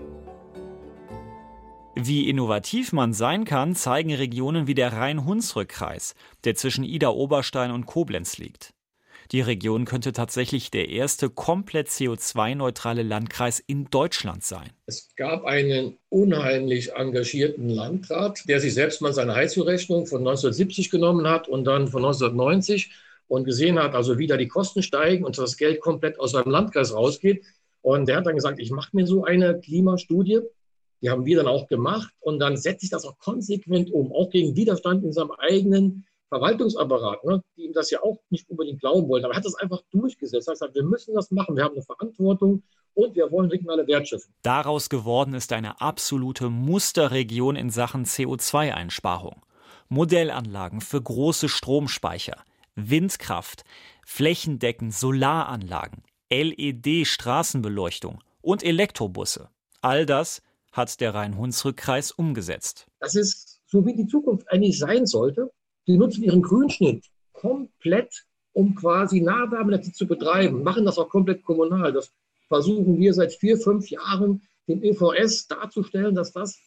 Wie 2.00 2.30
innovativ 2.30 2.94
man 2.94 3.12
sein 3.13 3.44
kann, 3.44 3.74
zeigen 3.75 4.13
Regionen 4.13 4.68
wie 4.68 4.75
der 4.75 4.94
Rhein-Hunsrück-Kreis, 4.94 6.13
der 6.44 6.54
zwischen 6.54 6.84
Ida-Oberstein 6.84 7.72
und 7.72 7.88
Koblenz 7.88 8.38
liegt. 8.38 8.75
Die 9.32 9.42
Region 9.42 9.86
könnte 9.86 10.13
tatsächlich 10.13 10.70
der 10.70 10.89
erste 10.89 11.30
komplett 11.32 11.88
CO2-neutrale 11.88 13.01
Landkreis 13.01 13.60
in 13.60 13.86
Deutschland 13.89 14.44
sein. 14.44 14.70
Es 14.86 15.10
gab 15.16 15.44
einen 15.46 15.98
unheimlich 16.10 16.94
engagierten 16.94 17.68
Landrat, 17.68 18.48
der 18.48 18.60
sich 18.60 18.75
selbst 18.75 19.01
mal 19.01 19.12
seine 19.12 19.34
Heizungsrechnung 19.34 20.06
von 20.06 20.20
1970 20.20 20.92
genommen 20.92 21.27
hat 21.27 21.48
und 21.48 21.66
dann 21.66 21.88
von 21.88 22.06
1990 22.06 22.92
und 23.27 23.44
gesehen 23.44 23.80
hat, 23.80 23.96
also 23.96 24.20
wie 24.20 24.27
da 24.27 24.38
die 24.38 24.48
Kosten 24.48 24.84
steigen 24.84 25.25
und 25.25 25.38
das 25.38 25.58
Geld 25.58 25.82
komplett 25.82 26.20
aus 26.20 26.32
seinem 26.32 26.51
Landkreis 26.51 26.94
rausgeht. 26.94 27.44
Und 27.82 28.08
der 28.08 28.18
hat 28.18 28.27
dann 28.27 28.36
gesagt, 28.36 28.60
ich 28.60 28.70
mache 28.70 28.96
mir 28.96 29.08
so 29.08 29.24
eine 29.24 29.60
Klimastudie. 29.60 30.42
Die 31.01 31.10
haben 31.10 31.25
wir 31.25 31.38
dann 31.38 31.48
auch 31.48 31.68
gemacht 31.68 32.13
und 32.20 32.39
dann 32.39 32.58
setze 32.58 32.86
ich 32.86 32.89
das 32.89 33.06
auch 33.06 33.18
konsequent 33.20 33.92
um, 33.92 34.12
auch 34.12 34.30
gegen 34.30 34.56
Widerstand 34.56 35.04
in 35.04 35.13
seinem 35.13 35.32
eigenen 35.32 36.06
Verwaltungsapparat, 36.30 37.24
ne, 37.24 37.42
die 37.56 37.66
ihm 37.66 37.74
das 37.74 37.89
ja 37.89 38.04
auch 38.04 38.18
nicht 38.30 38.50
unbedingt 38.50 38.82
glauben 38.82 39.08
wollten, 39.08 39.25
aber 39.25 39.34
er 39.34 39.38
hat 39.38 39.46
das 39.46 39.56
einfach 39.56 39.82
durchgesetzt. 39.92 40.48
Er 40.48 40.51
hat 40.51 40.60
gesagt, 40.60 40.75
wir 40.75 40.84
müssen 40.84 41.16
das 41.16 41.32
machen, 41.32 41.56
wir 41.56 41.63
haben 41.63 41.75
eine 41.75 41.84
Verantwortung 41.84 42.63
und 42.94 43.16
wir 43.16 43.32
wollen 43.32 43.50
regionale 43.50 43.88
Wertschöpfung. 43.88 44.34
Daraus 44.42 44.89
geworden 44.89 45.34
ist 45.34 45.54
eine 45.54 45.80
absolute 45.80 46.50
Musterregion 46.50 47.56
in 47.56 47.70
Sachen 47.70 48.06
CO2-Einsparung. 48.06 49.42
Modellanlagen 49.89 50.82
für 50.82 51.01
große 51.01 51.48
Stromspeicher, 51.48 52.44
Windkraft, 52.75 53.63
flächendeckend 54.06 54.94
Solaranlagen, 54.94 56.04
LED-Straßenbeleuchtung 56.30 58.22
und 58.42 58.63
Elektrobusse. 58.63 59.50
All 59.82 60.06
das 60.06 60.42
hat 60.77 61.01
der 61.01 61.13
Rhein-Hunsrück-Kreis 61.13 62.12
umgesetzt. 62.12 62.88
Das 63.00 63.15
ist 63.15 63.60
so, 63.65 63.86
wie 63.86 63.96
die 63.96 64.07
Zukunft 64.07 64.50
eigentlich 64.51 64.79
sein 64.79 65.05
sollte. 65.05 65.51
Die 65.88 65.98
nutzen 65.98 66.24
ihren 66.24 66.41
Grünschnitt 66.41 67.05
komplett, 67.34 68.25
um 68.53 68.75
quasi 68.75 69.22
Nahwärmenetze 69.22 69.91
zu 69.91 70.07
betreiben, 70.07 70.63
machen 70.63 70.86
das 70.86 70.98
auch 70.98 71.10
komplett 71.10 71.43
kommunal. 71.43 71.91
Das 71.91 72.12
versuchen 72.48 72.98
wir 72.98 73.13
seit 73.13 73.34
vier, 73.34 73.57
fünf 73.57 73.89
Jahren 73.89 74.41
dem 74.67 74.84
EVS 74.84 75.48
darzustellen, 75.48 76.15
dass 76.15 76.31
das 76.31 76.57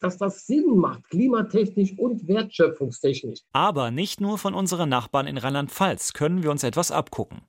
dass 0.00 0.18
das 0.18 0.46
Sinn 0.46 0.76
macht, 0.76 1.08
klimatechnisch 1.08 1.98
und 1.98 2.28
wertschöpfungstechnisch. 2.28 3.40
Aber 3.52 3.90
nicht 3.90 4.20
nur 4.20 4.36
von 4.36 4.52
unseren 4.52 4.90
Nachbarn 4.90 5.26
in 5.26 5.38
Rheinland-Pfalz 5.38 6.12
können 6.12 6.42
wir 6.42 6.50
uns 6.50 6.62
etwas 6.62 6.90
abgucken. 6.90 7.40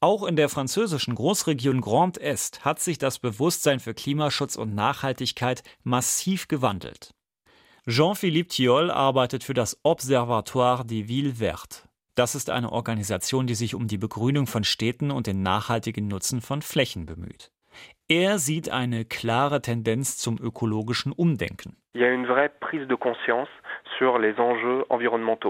Auch 0.00 0.24
in 0.24 0.36
der 0.36 0.48
französischen 0.48 1.14
Großregion 1.14 1.80
Grand 1.80 2.18
Est 2.18 2.64
hat 2.64 2.80
sich 2.80 2.98
das 2.98 3.18
Bewusstsein 3.18 3.80
für 3.80 3.94
Klimaschutz 3.94 4.56
und 4.56 4.74
Nachhaltigkeit 4.74 5.62
massiv 5.82 6.48
gewandelt. 6.48 7.14
Jean-Philippe 7.86 8.48
Thiol 8.48 8.90
arbeitet 8.90 9.44
für 9.44 9.54
das 9.54 9.78
Observatoire 9.82 10.84
des 10.84 11.08
Villes 11.08 11.38
Vertes. 11.38 11.84
Das 12.14 12.34
ist 12.34 12.48
eine 12.50 12.70
Organisation, 12.70 13.46
die 13.46 13.54
sich 13.54 13.74
um 13.74 13.88
die 13.88 13.98
Begrünung 13.98 14.46
von 14.46 14.64
Städten 14.64 15.10
und 15.10 15.26
den 15.26 15.42
nachhaltigen 15.42 16.06
Nutzen 16.06 16.40
von 16.40 16.62
Flächen 16.62 17.06
bemüht. 17.06 17.50
Er 18.08 18.38
sieht 18.38 18.68
eine 18.70 19.04
klare 19.04 19.62
Tendenz 19.62 20.18
zum 20.18 20.38
ökologischen 20.38 21.12
Umdenken. 21.12 21.76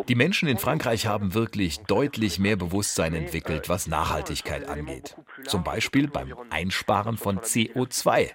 Die 0.09 0.15
Menschen 0.15 0.49
in 0.49 0.59
Frankreich 0.59 1.07
haben 1.07 1.35
wirklich 1.35 1.85
deutlich 1.87 2.39
mehr 2.39 2.57
Bewusstsein 2.57 3.15
entwickelt, 3.15 3.69
was 3.69 3.87
Nachhaltigkeit 3.89 4.69
angeht. 4.69 5.17
Zum 5.45 5.65
Beispiel 5.65 6.09
beim 6.09 6.35
Einsparen 6.51 7.17
von 7.17 7.41
CO2. 7.41 8.31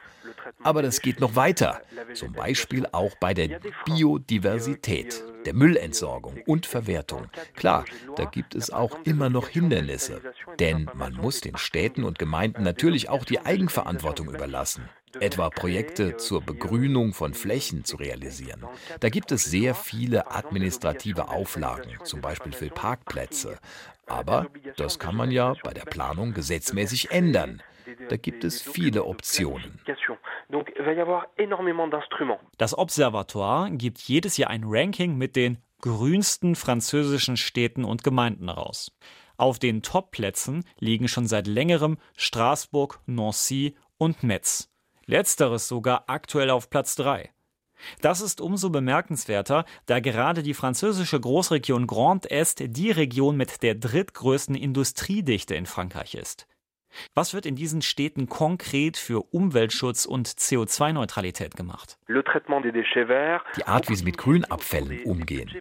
Aber 0.64 0.82
das 0.82 1.02
geht 1.02 1.20
noch 1.20 1.36
weiter. 1.36 1.82
Zum 2.14 2.34
Beispiel 2.34 2.86
auch 2.92 3.16
bei 3.16 3.34
der 3.34 3.60
Biodiversität, 3.86 5.24
der 5.46 5.54
Müllentsorgung 5.54 6.42
und 6.46 6.66
Verwertung. 6.66 7.28
Klar, 7.56 7.86
da 8.16 8.26
gibt 8.26 8.56
es 8.56 8.72
auch 8.72 8.98
immer 9.04 9.30
noch 9.30 9.50
Hindernisse. 9.50 10.22
Denn 10.60 10.90
man 10.94 11.14
muss 11.14 11.42
den 11.42 11.58
Städten 11.58 12.04
und 12.04 12.20
Gemeinden 12.20 12.64
natürlich 12.64 13.10
auch 13.10 13.26
die 13.26 13.40
Eigenverantwortung 13.40 14.30
überlassen 14.30 14.90
etwa 15.20 15.50
Projekte 15.50 16.18
zur 16.18 16.42
Begrünung 16.42 17.14
von 17.14 17.34
Flächen 17.34 17.84
zu 17.84 17.98
realisieren. 17.98 18.66
Da 19.00 19.10
gibt 19.10 19.32
es 19.32 19.44
sehr 19.44 19.76
viele 19.76 20.32
administrative 20.32 21.30
Auflagen, 21.30 21.98
zum 22.04 22.22
Beispiel 22.22 22.52
für 22.52 22.70
Parkplätze. 22.70 23.58
Aber 24.06 24.48
das 24.78 25.00
kann 25.00 25.16
man 25.16 25.32
ja 25.32 25.56
bei 25.64 25.74
der 25.74 25.86
Planung 25.86 26.34
gesetzmäßig 26.34 27.12
ändern. 27.12 27.62
Da 28.10 28.18
gibt 28.18 28.44
es 28.44 28.62
viele 28.62 29.06
Optionen. 29.06 29.80
Das 32.58 32.76
Observatoire 32.76 33.70
gibt 33.72 34.00
jedes 34.00 34.38
Jahr 34.38 34.50
ein 34.50 34.64
Ranking 34.66 35.16
mit 35.16 35.36
den 35.36 35.60
grünsten 35.82 36.56
französischen 36.56 37.38
Städten 37.38 37.86
und 37.86 38.04
Gemeinden 38.04 38.50
raus. 38.50 38.92
Auf 39.38 39.60
den 39.60 39.84
Top-Plätzen 39.84 40.66
liegen 40.80 41.08
schon 41.08 41.28
seit 41.28 41.48
längerem 41.48 41.98
Straßburg, 42.18 43.00
Nancy 43.06 43.76
und 43.98 44.24
Metz. 44.24 44.70
Letzteres 45.06 45.68
sogar 45.68 46.06
aktuell 46.08 46.50
auf 46.50 46.70
Platz 46.70 46.96
3. 46.96 47.30
Das 48.02 48.20
ist 48.20 48.42
umso 48.42 48.70
bemerkenswerter, 48.70 49.66
da 49.86 50.00
gerade 50.00 50.44
die 50.44 50.54
französische 50.54 51.20
Großregion 51.20 51.88
Grand 51.88 52.30
Est 52.30 52.64
die 52.76 52.92
Region 52.92 53.38
mit 53.38 53.64
der 53.64 53.76
drittgrößten 53.76 54.56
Industriedichte 54.56 55.56
in 55.56 55.68
Frankreich 55.68 56.16
ist. 56.16 56.48
Was 57.14 57.34
wird 57.34 57.46
in 57.46 57.56
diesen 57.56 57.82
Städten 57.82 58.28
konkret 58.28 58.98
für 58.98 59.24
Umweltschutz 59.34 60.06
und 60.06 60.28
CO2-Neutralität 60.28 61.56
gemacht? 61.56 61.98
Die 63.58 63.66
Art, 63.66 63.90
wie 63.90 63.96
sie 63.96 64.06
mit 64.06 64.18
Grünabfällen 64.18 65.04
umgehen. 65.04 65.52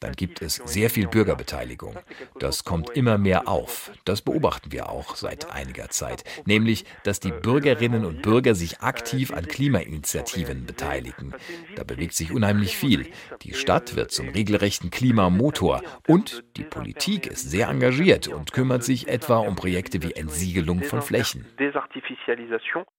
Dann 0.00 0.12
gibt 0.12 0.40
es 0.40 0.56
sehr 0.56 0.88
viel 0.88 1.06
Bürgerbeteiligung. 1.06 1.96
Das 2.38 2.64
kommt 2.64 2.90
immer 2.90 3.18
mehr 3.18 3.48
auf. 3.48 3.92
Das 4.06 4.22
beobachten 4.22 4.72
wir 4.72 4.88
auch 4.88 5.14
seit 5.14 5.50
einiger 5.50 5.90
Zeit. 5.90 6.24
Nämlich, 6.46 6.86
dass 7.04 7.20
die 7.20 7.32
Bürgerinnen 7.32 8.06
und 8.06 8.22
Bürger 8.22 8.54
sich 8.54 8.80
aktiv 8.80 9.30
an 9.30 9.46
Klimainitiativen 9.46 10.64
beteiligen. 10.64 11.34
Da 11.76 11.84
bewegt 11.84 12.14
sich 12.14 12.32
unheimlich 12.32 12.76
viel. 12.76 13.08
Die 13.42 13.52
Stadt 13.52 13.94
wird 13.94 14.10
zum 14.10 14.30
regelrechten 14.30 14.90
Klimamotor 14.90 15.82
und 16.06 16.44
die 16.56 16.64
Politik 16.64 17.26
ist 17.26 17.50
sehr 17.50 17.68
engagiert 17.68 18.26
und 18.26 18.52
kümmert 18.52 18.82
sich 18.82 19.06
etwa 19.08 19.36
um 19.38 19.54
Projekte 19.54 20.02
wie 20.02 20.12
Entsiegelung 20.12 20.82
von 20.82 21.02
Flächen. 21.02 21.44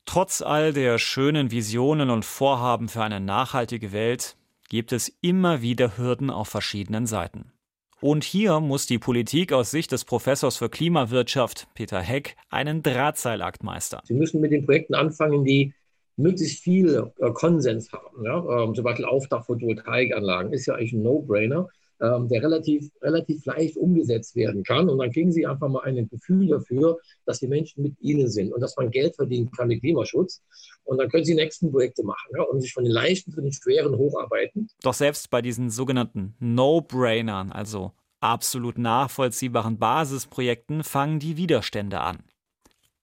Trotz 0.06 0.42
all 0.42 0.74
der 0.74 1.00
schönen 1.00 1.50
Visionen 1.50 2.12
und 2.12 2.26
Vorhaben 2.26 2.90
für 2.90 3.04
eine 3.04 3.20
nachhaltige 3.20 3.92
Welt 3.92 4.38
gibt 4.72 4.94
es 4.94 5.12
immer 5.20 5.62
wieder 5.62 5.98
Hürden 5.98 6.30
auf 6.30 6.48
verschiedenen 6.48 7.06
Seiten. 7.06 7.52
Und 8.00 8.24
hier 8.24 8.62
muss 8.62 8.86
die 8.86 9.00
Politik 9.00 9.52
aus 9.52 9.70
Sicht 9.70 9.92
des 9.92 10.06
Professors 10.06 10.56
für 10.56 10.70
Klimawirtschaft, 10.70 11.68
Peter 11.74 12.00
Heck, 12.00 12.38
einen 12.50 12.82
Drahtseilakt 12.82 13.64
meistern. 13.64 14.00
Sie 14.06 14.14
müssen 14.14 14.40
mit 14.40 14.54
den 14.54 14.66
Projekten 14.66 14.96
anfangen, 14.96 15.44
die 15.44 15.74
möglichst 16.16 16.64
viel 16.64 17.12
äh, 17.20 17.32
Konsens 17.32 17.92
haben. 17.92 18.24
Ja? 18.24 18.64
Ähm, 18.64 18.74
zum 18.74 18.86
Beispiel 18.86 19.04
Aufdach-Photovoltaikanlagen 19.04 20.54
ist 20.54 20.68
ja 20.68 20.76
eigentlich 20.76 20.94
ein 20.94 21.04
No-Brainer 21.04 21.68
ähm, 22.02 22.28
der 22.28 22.42
relativ, 22.42 22.90
relativ 23.02 23.46
leicht 23.46 23.78
umgesetzt 23.78 24.36
werden 24.36 24.64
kann. 24.64 24.90
Und 24.90 24.98
dann 24.98 25.12
kriegen 25.12 25.32
Sie 25.32 25.46
einfach 25.46 25.70
mal 25.70 25.84
ein 25.84 26.10
Gefühl 26.10 26.48
dafür, 26.48 26.98
dass 27.26 27.40
die 27.40 27.48
Menschen 27.48 27.84
mit 27.84 27.96
Ihnen 28.02 28.28
sind 28.28 28.52
und 28.52 28.62
dass 28.62 28.76
man 28.76 28.90
Geld 28.90 29.16
verdienen 29.16 29.52
kann 29.52 29.68
mit 29.68 29.82
Klimaschutz. 29.82 30.42
Und 30.84 30.98
dann 30.98 31.10
können 31.10 31.24
Sie 31.24 31.34
die 31.34 31.42
nächsten 31.42 31.72
Projekte 31.72 32.04
machen 32.04 32.32
ja, 32.36 32.44
und 32.44 32.62
sich 32.62 32.74
von 32.74 32.84
den 32.84 32.94
leichten 32.94 33.32
zu 33.32 33.42
den 33.42 33.54
schweren 33.54 33.96
hocharbeiten. 33.98 34.68
Doch 34.82 34.94
selbst 34.94 35.30
bei 35.30 35.42
diesen 35.42 35.70
sogenannten 35.70 36.36
No-Brainern, 36.40 37.52
also 37.52 37.92
absolut 38.20 38.78
nachvollziehbaren 38.78 39.78
Basisprojekten, 39.78 40.84
fangen 40.84 41.20
die 41.20 41.38
Widerstände 41.38 42.02
an. 42.02 42.24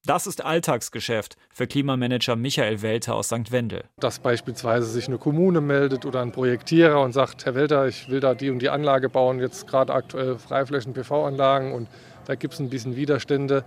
Das 0.08 0.26
ist 0.26 0.42
Alltagsgeschäft 0.42 1.36
für 1.50 1.66
Klimamanager 1.66 2.34
Michael 2.34 2.80
Welter 2.80 3.14
aus 3.14 3.26
St. 3.26 3.52
Wendel. 3.52 3.84
Dass 4.00 4.20
beispielsweise 4.20 4.86
sich 4.86 5.06
eine 5.06 5.18
Kommune 5.18 5.60
meldet 5.60 6.06
oder 6.06 6.22
ein 6.22 6.32
Projektierer 6.32 7.02
und 7.02 7.12
sagt, 7.12 7.44
Herr 7.44 7.54
Welter, 7.54 7.86
ich 7.86 8.08
will 8.08 8.18
da 8.18 8.32
die 8.32 8.48
und 8.48 8.60
die 8.60 8.70
Anlage 8.70 9.10
bauen, 9.10 9.38
jetzt 9.38 9.66
gerade 9.66 9.92
aktuell 9.92 10.38
Freiflächen-PV-Anlagen 10.38 11.74
und 11.74 11.88
da 12.24 12.36
gibt 12.36 12.54
es 12.54 12.60
ein 12.60 12.70
bisschen 12.70 12.96
Widerstände, 12.96 13.64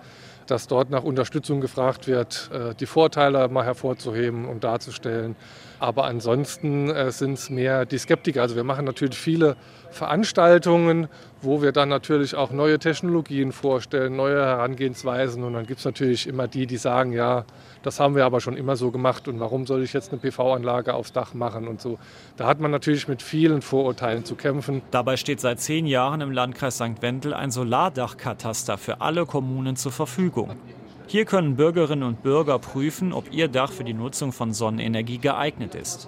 dass 0.47 0.67
dort 0.67 0.89
nach 0.89 1.03
Unterstützung 1.03 1.61
gefragt 1.61 2.07
wird, 2.07 2.49
äh, 2.51 2.73
die 2.73 2.87
Vorteile 2.87 3.47
mal 3.47 3.63
hervorzuheben 3.63 4.45
und 4.45 4.63
darzustellen. 4.63 5.35
Aber 5.81 6.03
ansonsten 6.03 6.91
äh, 6.91 7.11
sind 7.11 7.33
es 7.33 7.49
mehr 7.49 7.87
die 7.87 7.97
Skeptiker. 7.97 8.43
Also 8.43 8.55
wir 8.55 8.63
machen 8.63 8.85
natürlich 8.85 9.17
viele 9.17 9.55
Veranstaltungen, 9.89 11.07
wo 11.41 11.63
wir 11.63 11.71
dann 11.71 11.89
natürlich 11.89 12.35
auch 12.35 12.51
neue 12.51 12.77
Technologien 12.77 13.51
vorstellen, 13.51 14.15
neue 14.15 14.45
Herangehensweisen. 14.45 15.43
Und 15.43 15.53
dann 15.53 15.65
gibt 15.65 15.79
es 15.79 15.85
natürlich 15.85 16.27
immer 16.27 16.47
die, 16.47 16.67
die 16.67 16.77
sagen, 16.77 17.13
ja, 17.13 17.45
das 17.81 17.99
haben 17.99 18.15
wir 18.15 18.25
aber 18.25 18.41
schon 18.41 18.57
immer 18.57 18.75
so 18.75 18.91
gemacht 18.91 19.27
und 19.27 19.39
warum 19.39 19.65
soll 19.65 19.81
ich 19.81 19.91
jetzt 19.91 20.11
eine 20.11 20.21
PV-Anlage 20.21 20.93
aufs 20.93 21.13
Dach 21.13 21.33
machen 21.33 21.67
und 21.67 21.81
so. 21.81 21.97
Da 22.37 22.45
hat 22.45 22.59
man 22.59 22.69
natürlich 22.69 23.07
mit 23.07 23.23
vielen 23.23 23.63
Vorurteilen 23.63 24.23
zu 24.23 24.35
kämpfen. 24.35 24.83
Dabei 24.91 25.17
steht 25.17 25.39
seit 25.39 25.59
zehn 25.61 25.87
Jahren 25.87 26.21
im 26.21 26.31
Landkreis 26.31 26.75
St. 26.75 27.01
Wendel 27.01 27.33
ein 27.33 27.49
Solardachkataster 27.49 28.77
für 28.77 29.01
alle 29.01 29.25
Kommunen 29.25 29.75
zur 29.77 29.91
Verfügung. 29.91 30.55
Hier 31.11 31.25
können 31.25 31.57
Bürgerinnen 31.57 32.03
und 32.03 32.23
Bürger 32.23 32.57
prüfen, 32.57 33.11
ob 33.11 33.33
ihr 33.33 33.49
Dach 33.49 33.73
für 33.73 33.83
die 33.83 33.93
Nutzung 33.93 34.31
von 34.31 34.53
Sonnenenergie 34.53 35.17
geeignet 35.17 35.75
ist. 35.75 36.07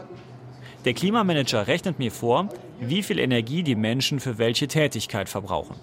Der 0.85 0.93
Klimamanager 0.93 1.67
rechnet 1.67 1.99
mir 1.99 2.09
vor, 2.09 2.47
wie 2.79 3.03
viel 3.03 3.19
Energie 3.19 3.63
die 3.63 3.75
Menschen 3.75 4.21
für 4.21 4.37
welche 4.37 4.69
Tätigkeit 4.69 5.27
verbrauchen. 5.27 5.75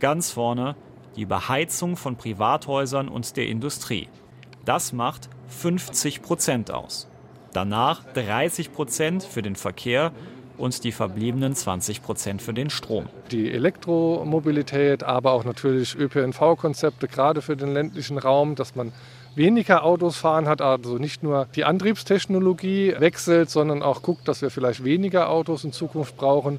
Ganz 0.00 0.32
vorne 0.32 0.74
die 1.14 1.24
Beheizung 1.24 1.96
von 1.96 2.16
Privathäusern 2.16 3.08
und 3.08 3.36
der 3.36 3.46
Industrie. 3.46 4.08
Das 4.64 4.92
macht 4.92 5.28
50 5.46 6.20
Prozent 6.22 6.72
aus. 6.72 7.08
Danach 7.52 8.02
30 8.14 8.72
Prozent 8.72 9.22
für 9.22 9.42
den 9.42 9.54
Verkehr 9.54 10.10
und 10.58 10.84
die 10.84 10.92
verbliebenen 10.92 11.54
20 11.54 12.02
Prozent 12.02 12.42
für 12.42 12.52
den 12.52 12.68
Strom. 12.68 13.06
Die 13.30 13.50
Elektromobilität, 13.50 15.04
aber 15.04 15.32
auch 15.32 15.44
natürlich 15.44 15.96
ÖPNV-Konzepte, 15.96 17.08
gerade 17.08 17.40
für 17.40 17.56
den 17.56 17.72
ländlichen 17.72 18.18
Raum, 18.18 18.54
dass 18.56 18.74
man 18.74 18.92
weniger 19.34 19.84
Autos 19.84 20.16
fahren 20.16 20.48
hat, 20.48 20.60
also 20.60 20.98
nicht 20.98 21.22
nur 21.22 21.46
die 21.54 21.64
Antriebstechnologie 21.64 22.94
wechselt, 22.98 23.50
sondern 23.50 23.82
auch 23.82 24.02
guckt, 24.02 24.26
dass 24.26 24.42
wir 24.42 24.50
vielleicht 24.50 24.84
weniger 24.84 25.30
Autos 25.30 25.64
in 25.64 25.72
Zukunft 25.72 26.16
brauchen. 26.16 26.58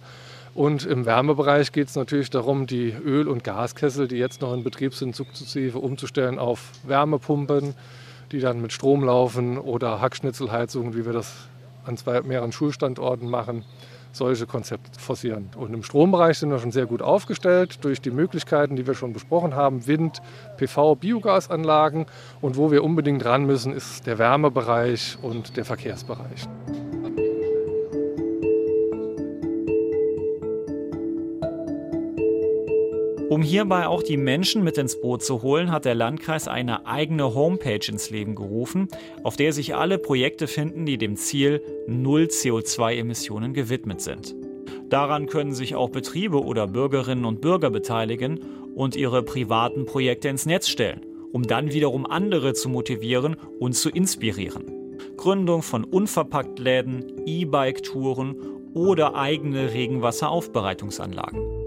Und 0.56 0.86
im 0.86 1.06
Wärmebereich 1.06 1.72
geht 1.72 1.90
es 1.90 1.96
natürlich 1.96 2.30
darum, 2.30 2.66
die 2.66 2.90
Öl- 2.92 3.28
und 3.28 3.44
Gaskessel, 3.44 4.08
die 4.08 4.18
jetzt 4.18 4.42
noch 4.42 4.54
in 4.54 4.64
Betrieb 4.64 4.96
sind, 4.96 5.16
sukzessive 5.16 5.78
umzustellen 5.78 6.40
auf 6.40 6.72
Wärmepumpen, 6.84 7.76
die 8.32 8.40
dann 8.40 8.62
mit 8.62 8.72
Strom 8.74 9.04
laufen 9.04 9.58
oder 9.58 10.02
Hackschnitzelheizungen, 10.02 10.96
wie 10.96 11.06
wir 11.06 11.14
das 11.14 11.34
an 11.86 11.98
zwei, 11.98 12.22
mehreren 12.22 12.52
Schulstandorten 12.52 13.30
machen 13.30 13.64
solche 14.12 14.46
Konzepte 14.46 15.00
forcieren. 15.00 15.50
Und 15.56 15.74
im 15.74 15.84
Strombereich 15.84 16.40
sind 16.40 16.52
wir 16.52 16.60
schon 16.60 16.72
sehr 16.72 16.86
gut 16.86 17.02
aufgestellt 17.02 17.84
durch 17.84 18.02
die 18.02 18.12
Möglichkeiten, 18.12 18.76
die 18.76 18.88
wir 18.88 18.94
schon 18.94 19.14
besprochen 19.14 19.56
haben, 19.56 19.88
Wind, 19.88 20.22
PV, 20.58 20.96
Biogasanlagen. 20.96 22.06
Und 22.42 22.58
wo 22.58 22.72
wir 22.72 22.84
unbedingt 22.84 23.24
ran 23.26 23.46
müssen, 23.46 23.74
ist 23.74 24.08
der 24.08 24.18
Wärmebereich 24.18 25.18
und 25.22 25.58
der 25.58 25.66
Verkehrsbereich. 25.66 26.48
Um 33.40 33.46
hierbei 33.46 33.88
auch 33.88 34.04
die 34.04 34.18
Menschen 34.18 34.66
mit 34.66 34.78
ins 34.78 35.00
Boot 35.00 35.24
zu 35.24 35.42
holen, 35.42 35.72
hat 35.72 35.86
der 35.86 35.96
Landkreis 35.96 36.50
eine 36.50 36.86
eigene 36.86 37.36
Homepage 37.36 37.80
ins 37.88 38.10
Leben 38.10 38.36
gerufen, 38.36 38.90
auf 39.24 39.38
der 39.38 39.54
sich 39.54 39.76
alle 39.76 39.98
Projekte 39.98 40.46
finden, 40.46 40.86
die 40.86 40.98
dem 40.98 41.16
Ziel 41.16 41.62
Null 41.88 42.24
CO2-Emissionen 42.24 43.54
gewidmet 43.54 44.02
sind. 44.02 44.36
Daran 44.90 45.28
können 45.28 45.54
sich 45.54 45.74
auch 45.74 45.90
Betriebe 45.90 46.44
oder 46.44 46.68
Bürgerinnen 46.68 47.24
und 47.24 47.40
Bürger 47.40 47.70
beteiligen 47.70 48.42
und 48.76 48.98
ihre 48.98 49.24
privaten 49.24 49.86
Projekte 49.86 50.28
ins 50.28 50.46
Netz 50.46 50.68
stellen, 50.68 51.06
um 51.32 51.44
dann 51.44 51.72
wiederum 51.72 52.06
andere 52.06 52.54
zu 52.54 52.68
motivieren 52.68 53.38
und 53.58 53.72
zu 53.72 53.90
inspirieren. 53.90 54.66
Gründung 55.16 55.62
von 55.62 55.86
Unverpacktläden, 55.86 57.26
E-Bike-Touren 57.26 58.36
oder 58.74 59.16
eigene 59.16 59.72
Regenwasseraufbereitungsanlagen. 59.72 61.59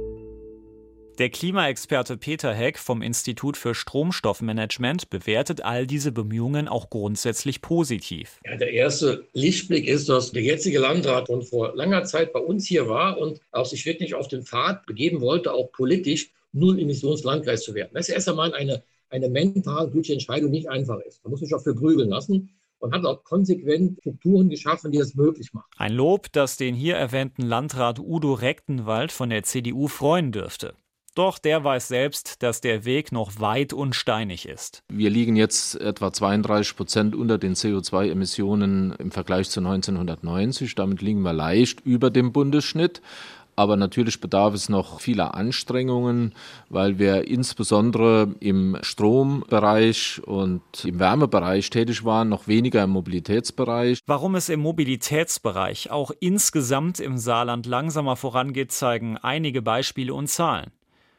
Der 1.18 1.28
Klimaexperte 1.28 2.16
Peter 2.16 2.54
Heck 2.54 2.78
vom 2.78 3.02
Institut 3.02 3.58
für 3.58 3.74
Stromstoffmanagement 3.74 5.10
bewertet 5.10 5.62
all 5.62 5.86
diese 5.86 6.10
Bemühungen 6.10 6.68
auch 6.68 6.88
grundsätzlich 6.88 7.60
positiv. 7.60 8.40
Ja, 8.46 8.56
der 8.56 8.72
erste 8.72 9.26
Lichtblick 9.34 9.86
ist, 9.86 10.08
dass 10.08 10.32
der 10.32 10.42
jetzige 10.42 10.78
Landrat 10.78 11.26
schon 11.26 11.42
vor 11.42 11.76
langer 11.76 12.04
Zeit 12.04 12.32
bei 12.32 12.40
uns 12.40 12.66
hier 12.66 12.88
war 12.88 13.18
und 13.18 13.40
auch 13.50 13.66
sich 13.66 13.84
wirklich 13.84 14.14
auf 14.14 14.28
den 14.28 14.42
Pfad 14.42 14.86
begeben 14.86 15.20
wollte, 15.20 15.52
auch 15.52 15.70
politisch 15.72 16.30
Null-Emissionslandkreis 16.52 17.62
zu 17.62 17.74
werden. 17.74 17.90
Das 17.92 18.08
ist 18.08 18.14
erst 18.14 18.30
einmal 18.30 18.54
eine, 18.54 18.82
eine 19.10 19.28
mental 19.28 19.90
gültige 19.90 20.14
Entscheidung, 20.14 20.50
nicht 20.50 20.70
einfach 20.70 20.98
ist. 21.00 21.20
Da 21.22 21.28
muss 21.28 21.40
man 21.40 21.46
sich 21.46 21.54
auch 21.54 21.62
für 21.62 21.74
grübeln 21.74 22.08
lassen 22.08 22.48
und 22.78 22.94
hat 22.94 23.04
auch 23.04 23.22
konsequent 23.22 23.98
Strukturen 24.00 24.48
geschaffen, 24.48 24.90
die 24.90 24.98
das 24.98 25.14
möglich 25.14 25.52
machen. 25.52 25.68
Ein 25.76 25.92
Lob, 25.92 26.32
das 26.32 26.56
den 26.56 26.74
hier 26.74 26.96
erwähnten 26.96 27.42
Landrat 27.42 27.98
Udo 27.98 28.32
Rechtenwald 28.32 29.12
von 29.12 29.28
der 29.28 29.42
CDU 29.42 29.88
freuen 29.88 30.32
dürfte. 30.32 30.74
Doch 31.14 31.38
der 31.38 31.62
weiß 31.62 31.88
selbst, 31.88 32.42
dass 32.42 32.62
der 32.62 32.86
Weg 32.86 33.12
noch 33.12 33.38
weit 33.38 33.74
und 33.74 33.94
steinig 33.94 34.48
ist. 34.48 34.82
Wir 34.88 35.10
liegen 35.10 35.36
jetzt 35.36 35.78
etwa 35.78 36.10
32 36.10 36.74
Prozent 36.74 37.14
unter 37.14 37.36
den 37.36 37.54
CO2-Emissionen 37.54 38.94
im 38.98 39.10
Vergleich 39.10 39.50
zu 39.50 39.60
1990. 39.60 40.74
Damit 40.74 41.02
liegen 41.02 41.20
wir 41.20 41.34
leicht 41.34 41.80
über 41.82 42.08
dem 42.10 42.32
Bundesschnitt. 42.32 43.02
Aber 43.54 43.76
natürlich 43.76 44.20
bedarf 44.20 44.54
es 44.54 44.70
noch 44.70 45.00
vieler 45.00 45.34
Anstrengungen, 45.34 46.32
weil 46.70 46.98
wir 46.98 47.28
insbesondere 47.28 48.34
im 48.40 48.78
Strombereich 48.80 50.22
und 50.24 50.62
im 50.86 50.98
Wärmebereich 50.98 51.68
tätig 51.68 52.02
waren, 52.06 52.30
noch 52.30 52.48
weniger 52.48 52.84
im 52.84 52.90
Mobilitätsbereich. 52.90 54.00
Warum 54.06 54.36
es 54.36 54.48
im 54.48 54.60
Mobilitätsbereich 54.60 55.90
auch 55.90 56.12
insgesamt 56.20 56.98
im 56.98 57.18
Saarland 57.18 57.66
langsamer 57.66 58.16
vorangeht, 58.16 58.72
zeigen 58.72 59.18
einige 59.18 59.60
Beispiele 59.60 60.14
und 60.14 60.28
Zahlen. 60.28 60.70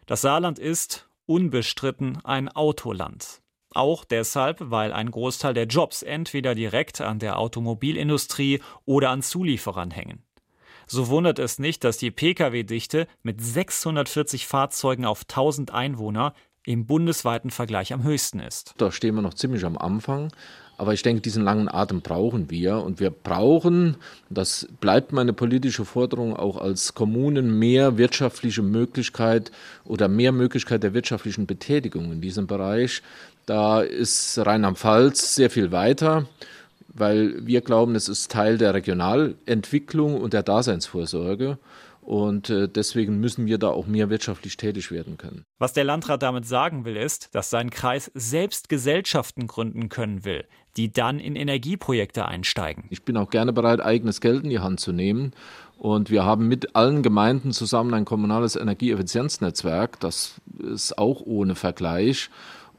Das 0.05 0.21
Saarland 0.21 0.59
ist 0.59 1.07
unbestritten 1.25 2.19
ein 2.23 2.49
Autoland. 2.49 3.41
Auch 3.73 4.05
deshalb, 4.05 4.57
weil 4.59 4.93
ein 4.93 5.09
Großteil 5.09 5.53
der 5.53 5.65
Jobs 5.65 6.03
entweder 6.03 6.53
direkt 6.53 7.01
an 7.01 7.19
der 7.19 7.39
Automobilindustrie 7.39 8.61
oder 8.85 9.09
an 9.09 9.21
Zulieferern 9.21 9.91
hängen. 9.91 10.23
So 10.85 11.07
wundert 11.07 11.39
es 11.39 11.59
nicht, 11.59 11.83
dass 11.83 11.97
die 11.97 12.11
Pkw-Dichte 12.11 13.07
mit 13.23 13.41
640 13.41 14.45
Fahrzeugen 14.45 15.05
auf 15.05 15.21
1000 15.21 15.71
Einwohner 15.71 16.33
im 16.65 16.85
bundesweiten 16.85 17.49
Vergleich 17.49 17.93
am 17.93 18.03
höchsten 18.03 18.39
ist. 18.39 18.73
Da 18.77 18.91
stehen 18.91 19.15
wir 19.15 19.21
noch 19.21 19.33
ziemlich 19.33 19.65
am 19.65 19.77
Anfang. 19.77 20.31
Aber 20.77 20.93
ich 20.93 21.03
denke, 21.03 21.21
diesen 21.21 21.43
langen 21.43 21.69
Atem 21.69 22.01
brauchen 22.01 22.49
wir. 22.49 22.77
Und 22.77 22.99
wir 22.99 23.09
brauchen, 23.09 23.95
das 24.29 24.67
bleibt 24.81 25.13
meine 25.13 25.33
politische 25.33 25.85
Forderung, 25.85 26.35
auch 26.35 26.57
als 26.57 26.93
Kommunen 26.93 27.59
mehr 27.59 27.97
wirtschaftliche 27.97 28.61
Möglichkeit 28.61 29.51
oder 29.85 30.07
mehr 30.07 30.31
Möglichkeit 30.31 30.83
der 30.83 30.93
wirtschaftlichen 30.93 31.45
Betätigung 31.45 32.11
in 32.11 32.21
diesem 32.21 32.47
Bereich. 32.47 33.01
Da 33.45 33.81
ist 33.81 34.37
Rheinland-Pfalz 34.39 35.35
sehr 35.35 35.49
viel 35.49 35.71
weiter 35.71 36.27
weil 36.93 37.45
wir 37.45 37.61
glauben, 37.61 37.95
es 37.95 38.07
ist 38.07 38.31
Teil 38.31 38.57
der 38.57 38.73
Regionalentwicklung 38.73 40.19
und 40.21 40.33
der 40.33 40.43
Daseinsvorsorge. 40.43 41.57
Und 42.01 42.49
äh, 42.49 42.67
deswegen 42.67 43.21
müssen 43.21 43.45
wir 43.45 43.57
da 43.57 43.69
auch 43.69 43.87
mehr 43.87 44.09
wirtschaftlich 44.09 44.57
tätig 44.57 44.91
werden 44.91 45.17
können. 45.17 45.45
Was 45.57 45.71
der 45.71 45.85
Landrat 45.85 46.21
damit 46.21 46.45
sagen 46.45 46.83
will, 46.83 46.97
ist, 46.97 47.33
dass 47.33 47.49
sein 47.49 47.69
Kreis 47.69 48.11
selbst 48.13 48.67
Gesellschaften 48.67 49.47
gründen 49.47 49.87
können 49.87 50.25
will, 50.25 50.43
die 50.77 50.91
dann 50.91 51.19
in 51.19 51.35
Energieprojekte 51.35 52.25
einsteigen. 52.25 52.85
Ich 52.89 53.03
bin 53.03 53.17
auch 53.17 53.29
gerne 53.29 53.53
bereit, 53.53 53.81
eigenes 53.81 54.21
Geld 54.21 54.43
in 54.43 54.49
die 54.49 54.59
Hand 54.59 54.79
zu 54.79 54.91
nehmen 54.91 55.33
Und 55.77 56.09
wir 56.09 56.23
haben 56.23 56.47
mit 56.47 56.75
allen 56.75 57.03
Gemeinden 57.03 57.51
zusammen 57.51 57.93
ein 57.93 58.05
kommunales 58.05 58.55
Energieeffizienznetzwerk. 58.55 59.99
Das 59.99 60.35
ist 60.59 60.97
auch 60.97 61.21
ohne 61.21 61.55
Vergleich. 61.55 62.29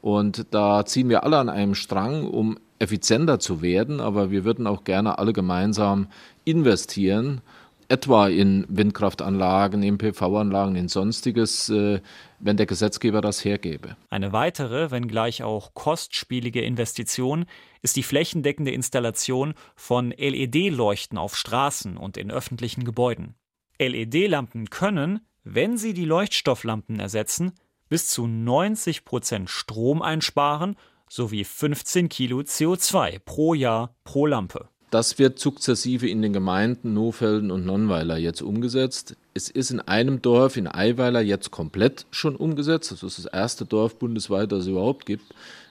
Und 0.01 0.47
da 0.51 0.85
ziehen 0.85 1.09
wir 1.09 1.23
alle 1.23 1.37
an 1.37 1.49
einem 1.49 1.75
Strang, 1.75 2.25
um 2.25 2.57
effizienter 2.79 3.39
zu 3.39 3.61
werden. 3.61 3.99
Aber 3.99 4.31
wir 4.31 4.43
würden 4.43 4.67
auch 4.67 4.83
gerne 4.83 5.19
alle 5.19 5.33
gemeinsam 5.33 6.07
investieren 6.45 7.41
etwa 7.87 8.27
in 8.27 8.65
Windkraftanlagen, 8.67 9.83
in 9.83 9.97
PV-Anlagen, 9.97 10.75
in 10.75 10.87
sonstiges, 10.87 11.69
äh, 11.69 12.01
wenn 12.39 12.57
der 12.57 12.65
Gesetzgeber 12.65 13.21
das 13.21 13.43
hergebe. 13.43 13.97
Eine 14.09 14.33
weitere, 14.33 14.91
wenngleich 14.91 15.43
auch 15.43 15.73
kostspielige 15.73 16.61
Investition 16.61 17.45
ist 17.81 17.95
die 17.95 18.03
flächendeckende 18.03 18.71
Installation 18.71 19.53
von 19.75 20.11
LED-Leuchten 20.11 21.17
auf 21.17 21.35
Straßen 21.35 21.97
und 21.97 22.17
in 22.17 22.31
öffentlichen 22.31 22.83
Gebäuden. 22.83 23.35
LED-Lampen 23.79 24.69
können, 24.69 25.19
wenn 25.43 25.77
sie 25.77 25.93
die 25.93 26.05
Leuchtstofflampen 26.05 26.99
ersetzen, 26.99 27.53
bis 27.89 28.07
zu 28.07 28.25
90 28.27 29.05
Prozent 29.05 29.49
Strom 29.49 30.01
einsparen 30.01 30.75
sowie 31.09 31.43
15 31.43 32.09
Kilo 32.09 32.39
CO2 32.39 33.19
pro 33.19 33.53
Jahr 33.53 33.95
pro 34.03 34.25
Lampe. 34.25 34.69
Das 34.95 35.19
wird 35.19 35.39
sukzessive 35.39 36.07
in 36.07 36.21
den 36.21 36.31
Gemeinden 36.31 36.93
Nofelden 36.93 37.51
und 37.51 37.65
Nonnweiler 37.65 38.15
jetzt 38.15 38.41
umgesetzt. 38.41 39.17
Es 39.33 39.49
ist 39.49 39.69
in 39.69 39.81
einem 39.81 40.21
Dorf, 40.21 40.55
in 40.55 40.69
Eiweiler, 40.69 41.19
jetzt 41.19 41.51
komplett 41.51 42.05
schon 42.11 42.37
umgesetzt. 42.37 42.93
Das 42.93 43.03
ist 43.03 43.17
das 43.17 43.25
erste 43.25 43.65
Dorf 43.65 43.99
bundesweit, 43.99 44.53
das 44.53 44.59
es 44.61 44.67
überhaupt 44.67 45.05
gibt, 45.05 45.25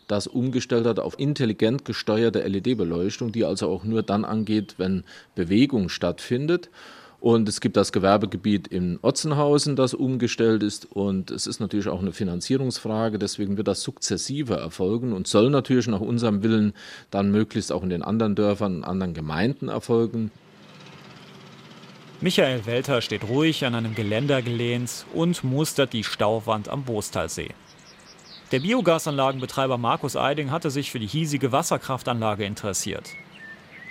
das 0.08 0.26
umgestellt 0.26 0.84
hat 0.84 0.98
auf 0.98 1.18
intelligent 1.18 1.87
gesteuerte 1.87 2.46
LED-Beleuchtung, 2.46 3.32
die 3.32 3.46
also 3.46 3.70
auch 3.70 3.84
nur 3.84 4.02
dann 4.02 4.26
angeht, 4.26 4.74
wenn 4.76 5.04
Bewegung 5.34 5.88
stattfindet. 5.88 6.68
Und 7.24 7.48
es 7.48 7.62
gibt 7.62 7.78
das 7.78 7.90
Gewerbegebiet 7.90 8.68
in 8.68 8.98
Otzenhausen, 9.00 9.76
das 9.76 9.94
umgestellt 9.94 10.62
ist. 10.62 10.92
Und 10.92 11.30
es 11.30 11.46
ist 11.46 11.58
natürlich 11.58 11.88
auch 11.88 12.02
eine 12.02 12.12
Finanzierungsfrage. 12.12 13.18
Deswegen 13.18 13.56
wird 13.56 13.66
das 13.66 13.80
sukzessive 13.80 14.56
erfolgen 14.56 15.14
und 15.14 15.26
soll 15.26 15.48
natürlich 15.48 15.87
nach 15.87 16.02
unserem 16.02 16.42
Willen 16.42 16.74
dann 17.10 17.30
möglichst 17.30 17.72
auch 17.72 17.82
in 17.82 17.88
den 17.88 18.02
anderen 18.02 18.34
Dörfern 18.34 18.76
und 18.76 18.84
anderen 18.84 19.14
Gemeinden 19.14 19.70
erfolgen. 19.70 20.32
Michael 22.20 22.66
Welter 22.66 23.00
steht 23.00 23.26
ruhig 23.26 23.64
an 23.64 23.74
einem 23.74 23.94
Geländer 23.94 24.42
gelehnt 24.42 25.06
und 25.14 25.42
mustert 25.44 25.94
die 25.94 26.04
Stauwand 26.04 26.68
am 26.68 26.84
Boostalsee. 26.84 27.54
Der 28.52 28.60
Biogasanlagenbetreiber 28.60 29.78
Markus 29.78 30.14
Eiding 30.14 30.50
hatte 30.50 30.70
sich 30.70 30.90
für 30.90 30.98
die 30.98 31.06
hiesige 31.06 31.52
Wasserkraftanlage 31.52 32.44
interessiert. 32.44 33.08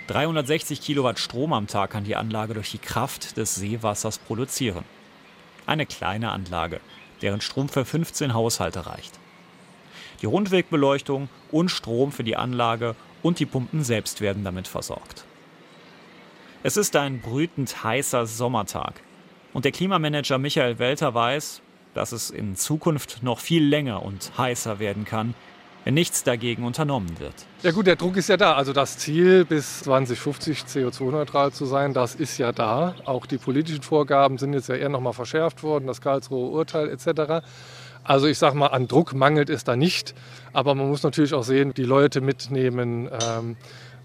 360 0.06 0.82
Kilowatt 0.82 1.18
Strom 1.18 1.54
am 1.54 1.66
Tag 1.66 1.90
kann 1.90 2.04
die 2.04 2.16
Anlage 2.16 2.52
durch 2.52 2.70
die 2.70 2.78
Kraft 2.78 3.38
des 3.38 3.54
Seewassers 3.54 4.18
produzieren. 4.18 4.84
Eine 5.64 5.86
kleine 5.86 6.30
Anlage, 6.30 6.80
deren 7.22 7.40
Strom 7.40 7.70
für 7.70 7.86
15 7.86 8.34
Haushalte 8.34 8.86
reicht. 8.86 9.18
Die 10.20 10.26
Rundwegbeleuchtung 10.26 11.30
und 11.50 11.70
Strom 11.70 12.12
für 12.12 12.22
die 12.22 12.36
Anlage 12.36 12.96
und 13.22 13.38
die 13.38 13.46
Pumpen 13.46 13.82
selbst 13.82 14.20
werden 14.20 14.44
damit 14.44 14.68
versorgt. 14.68 15.24
Es 16.62 16.76
ist 16.76 16.96
ein 16.96 17.20
brütend 17.20 17.82
heißer 17.82 18.26
Sommertag 18.26 19.00
und 19.54 19.64
der 19.64 19.72
Klimamanager 19.72 20.36
Michael 20.36 20.78
Welter 20.78 21.14
weiß, 21.14 21.62
dass 21.94 22.12
es 22.12 22.28
in 22.28 22.56
Zukunft 22.56 23.22
noch 23.22 23.38
viel 23.38 23.64
länger 23.64 24.02
und 24.02 24.32
heißer 24.36 24.78
werden 24.78 25.06
kann, 25.06 25.34
wenn 25.84 25.94
nichts 25.94 26.24
dagegen 26.24 26.64
unternommen 26.64 27.20
wird. 27.20 27.34
Ja 27.62 27.70
gut, 27.70 27.86
der 27.86 27.96
Druck 27.96 28.16
ist 28.16 28.28
ja 28.28 28.36
da. 28.36 28.54
Also 28.54 28.72
das 28.72 28.98
Ziel, 28.98 29.44
bis 29.44 29.80
2050 29.80 30.60
CO2-neutral 30.60 31.52
zu 31.52 31.66
sein, 31.66 31.92
das 31.92 32.14
ist 32.14 32.38
ja 32.38 32.52
da. 32.52 32.94
Auch 33.04 33.26
die 33.26 33.38
politischen 33.38 33.82
Vorgaben 33.82 34.38
sind 34.38 34.54
jetzt 34.54 34.68
ja 34.68 34.74
eher 34.74 34.88
nochmal 34.88 35.12
verschärft 35.12 35.62
worden, 35.62 35.86
das 35.86 36.00
Karlsruher 36.00 36.50
Urteil 36.50 36.88
etc. 36.88 37.46
Also 38.02 38.26
ich 38.26 38.38
sage 38.38 38.56
mal, 38.56 38.68
an 38.68 38.88
Druck 38.88 39.14
mangelt 39.14 39.50
es 39.50 39.64
da 39.64 39.76
nicht. 39.76 40.14
Aber 40.52 40.74
man 40.74 40.88
muss 40.88 41.02
natürlich 41.02 41.34
auch 41.34 41.44
sehen, 41.44 41.74
die 41.74 41.84
Leute 41.84 42.20
mitnehmen. 42.22 43.08
Ähm, 43.22 43.56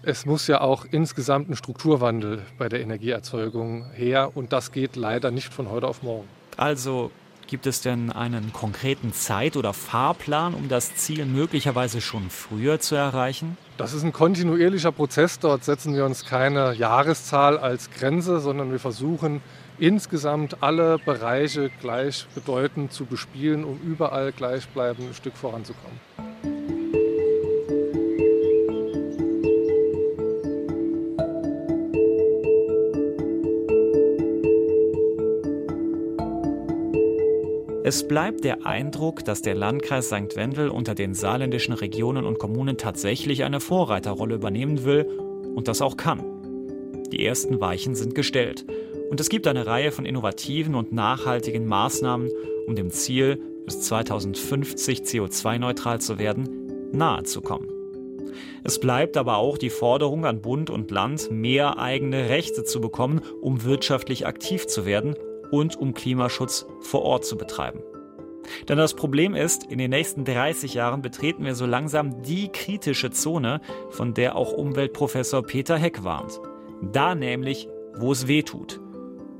es 0.02 0.24
muss 0.24 0.46
ja 0.46 0.60
auch 0.60 0.86
insgesamt 0.90 1.50
ein 1.50 1.56
Strukturwandel 1.56 2.42
bei 2.58 2.68
der 2.68 2.80
Energieerzeugung 2.80 3.90
her. 3.92 4.30
Und 4.34 4.52
das 4.52 4.72
geht 4.72 4.96
leider 4.96 5.30
nicht 5.30 5.52
von 5.52 5.70
heute 5.70 5.86
auf 5.86 6.02
morgen. 6.02 6.28
Also 6.56 7.10
Gibt 7.50 7.66
es 7.66 7.80
denn 7.80 8.12
einen 8.12 8.52
konkreten 8.52 9.12
Zeit- 9.12 9.56
oder 9.56 9.72
Fahrplan, 9.72 10.54
um 10.54 10.68
das 10.68 10.94
Ziel 10.94 11.26
möglicherweise 11.26 12.00
schon 12.00 12.30
früher 12.30 12.78
zu 12.78 12.94
erreichen? 12.94 13.58
Das 13.76 13.92
ist 13.92 14.04
ein 14.04 14.12
kontinuierlicher 14.12 14.92
Prozess. 14.92 15.40
Dort 15.40 15.64
setzen 15.64 15.96
wir 15.96 16.04
uns 16.04 16.24
keine 16.24 16.74
Jahreszahl 16.74 17.58
als 17.58 17.90
Grenze, 17.90 18.38
sondern 18.38 18.70
wir 18.70 18.78
versuchen 18.78 19.42
insgesamt 19.80 20.62
alle 20.62 20.98
Bereiche 20.98 21.72
gleichbedeutend 21.80 22.92
zu 22.92 23.04
bespielen, 23.04 23.64
um 23.64 23.80
überall 23.80 24.30
gleichbleibend 24.30 25.08
ein 25.08 25.14
Stück 25.14 25.36
voranzukommen. 25.36 25.98
Es 37.90 38.06
bleibt 38.06 38.44
der 38.44 38.64
Eindruck, 38.64 39.24
dass 39.24 39.42
der 39.42 39.56
Landkreis 39.56 40.10
St. 40.10 40.36
Wendel 40.36 40.68
unter 40.68 40.94
den 40.94 41.12
saarländischen 41.12 41.74
Regionen 41.74 42.24
und 42.24 42.38
Kommunen 42.38 42.76
tatsächlich 42.76 43.42
eine 43.42 43.58
Vorreiterrolle 43.58 44.36
übernehmen 44.36 44.84
will 44.84 45.06
und 45.56 45.66
das 45.66 45.82
auch 45.82 45.96
kann. 45.96 46.22
Die 47.10 47.26
ersten 47.26 47.60
Weichen 47.60 47.96
sind 47.96 48.14
gestellt 48.14 48.64
und 49.10 49.18
es 49.18 49.28
gibt 49.28 49.48
eine 49.48 49.66
Reihe 49.66 49.90
von 49.90 50.06
innovativen 50.06 50.76
und 50.76 50.92
nachhaltigen 50.92 51.66
Maßnahmen, 51.66 52.30
um 52.68 52.76
dem 52.76 52.90
Ziel, 52.90 53.42
bis 53.64 53.80
2050 53.80 55.00
CO2-neutral 55.00 56.00
zu 56.00 56.20
werden, 56.20 56.92
nahe 56.92 57.24
zu 57.24 57.40
kommen. 57.40 57.66
Es 58.62 58.78
bleibt 58.78 59.16
aber 59.16 59.38
auch 59.38 59.58
die 59.58 59.68
Forderung 59.68 60.26
an 60.26 60.42
Bund 60.42 60.70
und 60.70 60.92
Land, 60.92 61.32
mehr 61.32 61.80
eigene 61.80 62.28
Rechte 62.28 62.62
zu 62.62 62.80
bekommen, 62.80 63.20
um 63.40 63.64
wirtschaftlich 63.64 64.28
aktiv 64.28 64.68
zu 64.68 64.86
werden 64.86 65.16
und 65.50 65.76
um 65.76 65.94
Klimaschutz 65.94 66.66
vor 66.80 67.02
Ort 67.02 67.24
zu 67.24 67.36
betreiben. 67.36 67.80
Denn 68.68 68.78
das 68.78 68.94
Problem 68.94 69.34
ist, 69.34 69.64
in 69.64 69.78
den 69.78 69.90
nächsten 69.90 70.24
30 70.24 70.74
Jahren 70.74 71.02
betreten 71.02 71.44
wir 71.44 71.54
so 71.54 71.66
langsam 71.66 72.22
die 72.22 72.48
kritische 72.48 73.10
Zone, 73.10 73.60
von 73.90 74.14
der 74.14 74.36
auch 74.36 74.52
Umweltprofessor 74.52 75.42
Peter 75.42 75.76
Heck 75.76 76.04
warnt. 76.04 76.40
Da 76.82 77.14
nämlich, 77.14 77.68
wo 77.96 78.12
es 78.12 78.26
weh 78.26 78.42
tut, 78.42 78.80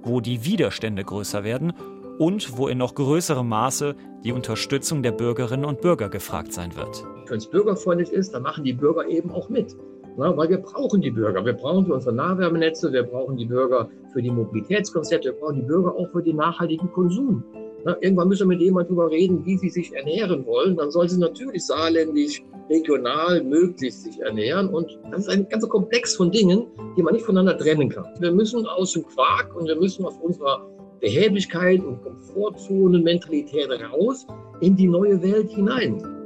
wo 0.02 0.20
die 0.20 0.44
Widerstände 0.44 1.04
größer 1.04 1.44
werden 1.44 1.72
und 2.18 2.58
wo 2.58 2.68
in 2.68 2.78
noch 2.78 2.94
größerem 2.94 3.48
Maße 3.48 3.96
die 4.24 4.32
Unterstützung 4.32 5.02
der 5.02 5.12
Bürgerinnen 5.12 5.64
und 5.64 5.80
Bürger 5.80 6.08
gefragt 6.10 6.52
sein 6.52 6.76
wird. 6.76 7.04
Wenn 7.28 7.38
es 7.38 7.46
bürgerfreundlich 7.46 8.12
ist, 8.12 8.34
dann 8.34 8.42
machen 8.42 8.64
die 8.64 8.74
Bürger 8.74 9.06
eben 9.08 9.30
auch 9.30 9.48
mit. 9.48 9.76
Na, 10.16 10.36
weil 10.36 10.48
wir 10.50 10.58
brauchen 10.58 11.00
die 11.00 11.10
Bürger. 11.10 11.44
Wir 11.44 11.52
brauchen 11.52 11.86
für 11.86 11.94
unsere 11.94 12.14
Nahwärmenetze, 12.14 12.92
wir 12.92 13.04
brauchen 13.04 13.36
die 13.36 13.46
Bürger 13.46 13.88
für 14.12 14.22
die 14.22 14.30
Mobilitätskonzepte, 14.30 15.32
wir 15.32 15.38
brauchen 15.38 15.56
die 15.56 15.62
Bürger 15.62 15.94
auch 15.94 16.10
für 16.10 16.22
den 16.22 16.36
nachhaltigen 16.36 16.90
Konsum. 16.92 17.42
Na, 17.84 17.96
irgendwann 18.00 18.28
müssen 18.28 18.48
wir 18.48 18.56
mit 18.56 18.60
jemandem 18.60 18.96
darüber 18.96 19.10
reden, 19.10 19.44
wie 19.46 19.56
sie 19.56 19.70
sich 19.70 19.94
ernähren 19.94 20.44
wollen. 20.44 20.76
Dann 20.76 20.90
sollen 20.90 21.08
sie 21.08 21.18
natürlich 21.18 21.64
saarländisch, 21.64 22.42
regional 22.68 23.42
möglichst 23.42 24.02
sich 24.04 24.20
ernähren. 24.20 24.68
Und 24.68 24.98
das 25.10 25.20
ist 25.20 25.28
ein 25.28 25.48
ganzer 25.48 25.68
Komplex 25.68 26.14
von 26.14 26.30
Dingen, 26.30 26.66
die 26.96 27.02
man 27.02 27.14
nicht 27.14 27.24
voneinander 27.24 27.56
trennen 27.56 27.88
kann. 27.88 28.04
Wir 28.18 28.32
müssen 28.32 28.66
aus 28.66 28.92
dem 28.92 29.06
Quark 29.06 29.54
und 29.56 29.66
wir 29.66 29.76
müssen 29.76 30.04
aus 30.04 30.18
unserer 30.20 30.66
Behäbigkeit 31.00 31.82
und 31.82 32.02
Komfortzonenmentalität 32.02 33.70
raus 33.92 34.26
in 34.60 34.76
die 34.76 34.86
neue 34.86 35.22
Welt 35.22 35.50
hinein. 35.50 36.19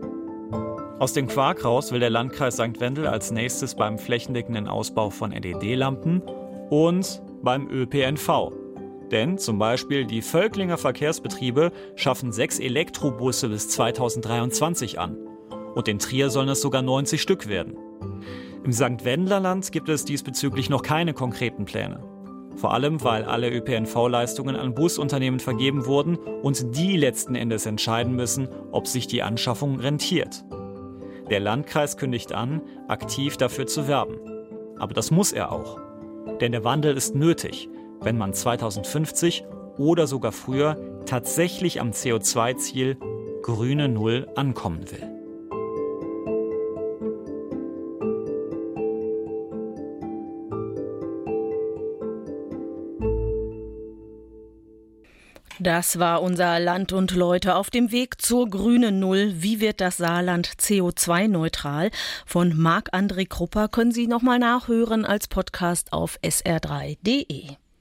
Aus 1.00 1.12
dem 1.12 1.26
Quark 1.26 1.64
raus 1.64 1.90
will 1.90 1.98
der 1.98 2.10
Landkreis 2.10 2.54
St. 2.54 2.78
Wendel 2.78 3.08
als 3.08 3.32
nächstes 3.32 3.74
beim 3.74 3.98
flächendeckenden 3.98 4.68
Ausbau 4.68 5.10
von 5.10 5.32
LED-Lampen 5.32 6.22
und 6.70 7.20
beim 7.42 7.68
ÖPNV. 7.68 8.52
Denn 9.10 9.36
zum 9.36 9.58
Beispiel 9.58 10.06
die 10.06 10.22
Völklinger 10.22 10.78
Verkehrsbetriebe 10.78 11.72
schaffen 11.96 12.30
sechs 12.30 12.60
Elektrobusse 12.60 13.48
bis 13.48 13.68
2023 13.70 15.00
an. 15.00 15.16
Und 15.74 15.88
in 15.88 15.98
Trier 15.98 16.30
sollen 16.30 16.48
es 16.48 16.60
sogar 16.60 16.82
90 16.82 17.20
Stück 17.20 17.48
werden. 17.48 17.76
Im 18.64 18.72
St. 18.72 19.04
Wendlerland 19.04 19.72
gibt 19.72 19.88
es 19.88 20.04
diesbezüglich 20.04 20.70
noch 20.70 20.82
keine 20.82 21.12
konkreten 21.12 21.64
Pläne. 21.64 22.04
Vor 22.54 22.72
allem, 22.72 23.02
weil 23.02 23.24
alle 23.24 23.50
ÖPNV-Leistungen 23.50 24.54
an 24.54 24.74
Busunternehmen 24.74 25.40
vergeben 25.40 25.86
wurden 25.86 26.16
und 26.16 26.76
die 26.76 26.96
letzten 26.96 27.34
Endes 27.34 27.66
entscheiden 27.66 28.14
müssen, 28.14 28.48
ob 28.70 28.86
sich 28.86 29.08
die 29.08 29.22
Anschaffung 29.22 29.80
rentiert. 29.80 30.44
Der 31.30 31.40
Landkreis 31.40 31.96
kündigt 31.96 32.32
an, 32.32 32.60
aktiv 32.88 33.36
dafür 33.36 33.66
zu 33.66 33.88
werben. 33.88 34.18
Aber 34.78 34.94
das 34.94 35.10
muss 35.10 35.32
er 35.32 35.52
auch. 35.52 35.80
Denn 36.40 36.52
der 36.52 36.64
Wandel 36.64 36.96
ist 36.96 37.14
nötig, 37.14 37.68
wenn 38.00 38.18
man 38.18 38.34
2050 38.34 39.44
oder 39.78 40.06
sogar 40.06 40.32
früher 40.32 40.76
tatsächlich 41.06 41.80
am 41.80 41.90
CO2-Ziel 41.90 42.96
grüne 43.42 43.88
Null 43.88 44.28
ankommen 44.36 44.90
will. 44.90 45.13
Das 55.64 55.98
war 55.98 56.20
unser 56.20 56.60
Land 56.60 56.92
und 56.92 57.12
Leute 57.12 57.54
auf 57.56 57.70
dem 57.70 57.90
Weg 57.90 58.20
zur 58.20 58.50
grünen 58.50 59.00
Null. 59.00 59.32
Wie 59.36 59.62
wird 59.62 59.80
das 59.80 59.96
Saarland 59.96 60.46
CO2-neutral? 60.60 61.90
Von 62.26 62.54
Marc-André 62.54 63.26
Krupper 63.26 63.68
können 63.68 63.90
Sie 63.90 64.06
nochmal 64.06 64.38
nachhören 64.38 65.06
als 65.06 65.26
Podcast 65.26 65.94
auf 65.94 66.18
sr3.de. 66.22 67.56